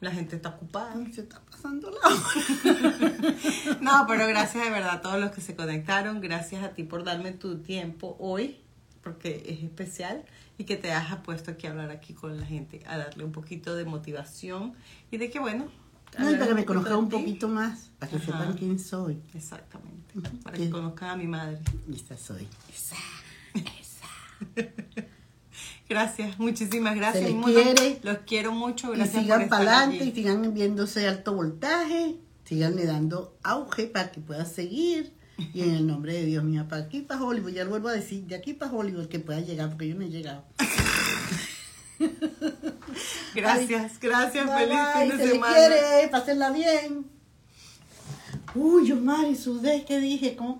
la 0.00 0.12
gente 0.12 0.36
está 0.36 0.50
ocupada. 0.50 0.94
Se 1.12 1.22
está 1.22 1.40
pasando 1.50 1.90
la 1.90 1.96
hora. 2.08 2.94
No, 3.80 4.04
pero 4.06 4.26
gracias 4.28 4.64
de 4.64 4.70
verdad 4.70 4.90
a 4.96 5.00
todos 5.00 5.18
los 5.20 5.30
que 5.32 5.40
se 5.40 5.56
conectaron. 5.56 6.20
Gracias 6.20 6.62
a 6.62 6.68
ti 6.70 6.82
por 6.84 7.02
darme 7.04 7.32
tu 7.32 7.58
tiempo 7.58 8.16
hoy, 8.20 8.58
porque 9.02 9.42
es 9.48 9.62
especial 9.64 10.24
y 10.58 10.64
que 10.64 10.76
te 10.76 10.92
hayas 10.92 11.18
puesto 11.20 11.50
aquí 11.50 11.66
a 11.66 11.70
hablar 11.70 11.90
aquí 11.90 12.14
con 12.14 12.38
la 12.38 12.46
gente, 12.46 12.82
a 12.86 12.96
darle 12.96 13.24
un 13.24 13.32
poquito 13.32 13.74
de 13.74 13.84
motivación 13.84 14.74
y 15.10 15.16
de 15.16 15.30
que, 15.30 15.38
bueno. 15.40 15.66
No, 16.18 16.30
y 16.30 16.34
para 16.34 16.46
que 16.48 16.54
me 16.54 16.64
conozcan 16.64 16.96
un 16.96 17.08
poquito 17.08 17.48
más, 17.48 17.90
para 17.98 18.10
que 18.10 18.16
Ajá. 18.16 18.26
sepan 18.26 18.52
quién 18.54 18.78
soy. 18.78 19.20
Exactamente. 19.34 20.14
Para 20.44 20.56
que 20.56 20.70
conozcan 20.70 21.10
a 21.10 21.16
mi 21.16 21.26
madre. 21.26 21.58
Esa 21.92 22.16
soy. 22.16 22.46
Esa. 22.72 22.96
Gracias, 25.88 26.38
muchísimas 26.38 26.96
gracias. 26.96 27.24
les 27.24 27.34
mi 27.34 27.40
mono. 27.40 27.54
quiere. 27.54 28.00
Los 28.02 28.18
quiero 28.26 28.52
mucho. 28.52 28.94
Y 28.94 28.96
Gracias 28.96 29.22
sigan 29.22 29.40
por 29.40 29.48
para 29.50 29.78
adelante 29.78 30.04
y 30.06 30.12
sigan 30.12 30.54
viéndose 30.54 31.06
alto 31.06 31.34
voltaje, 31.34 32.16
siganle 32.44 32.86
dando 32.86 33.36
auge 33.42 33.86
para 33.86 34.10
que 34.10 34.20
pueda 34.20 34.44
seguir. 34.46 35.12
Y 35.52 35.62
en 35.62 35.74
el 35.74 35.86
nombre 35.86 36.12
de 36.14 36.24
Dios, 36.26 36.44
mía, 36.44 36.66
para 36.68 36.82
aquí, 36.82 37.00
para 37.00 37.22
Hollywood, 37.22 37.50
ya 37.52 37.64
lo 37.64 37.70
vuelvo 37.70 37.88
a 37.88 37.92
decir, 37.92 38.22
de 38.24 38.36
aquí 38.36 38.54
para 38.54 38.72
Hollywood 38.72 39.08
que 39.08 39.18
pueda 39.18 39.40
llegar, 39.40 39.68
porque 39.70 39.88
yo 39.88 39.94
no 39.96 40.02
he 40.02 40.08
llegado. 40.08 40.44
Gracias, 43.34 43.98
gracias. 44.00 44.46
Bye, 44.46 44.66
Feliz 44.66 44.78
bye, 44.94 45.02
fin 45.02 45.10
se 45.10 45.16
de 45.16 45.24
les 45.24 45.32
semana. 45.34 45.54
quiere, 45.56 46.08
pásenla 46.08 46.50
bien. 46.50 47.06
Uy, 48.54 48.86
yo, 48.86 48.96
Mari, 48.96 49.34
sudé, 49.34 49.84
¿qué 49.84 49.98
dije? 49.98 50.36
¿Cómo 50.36 50.52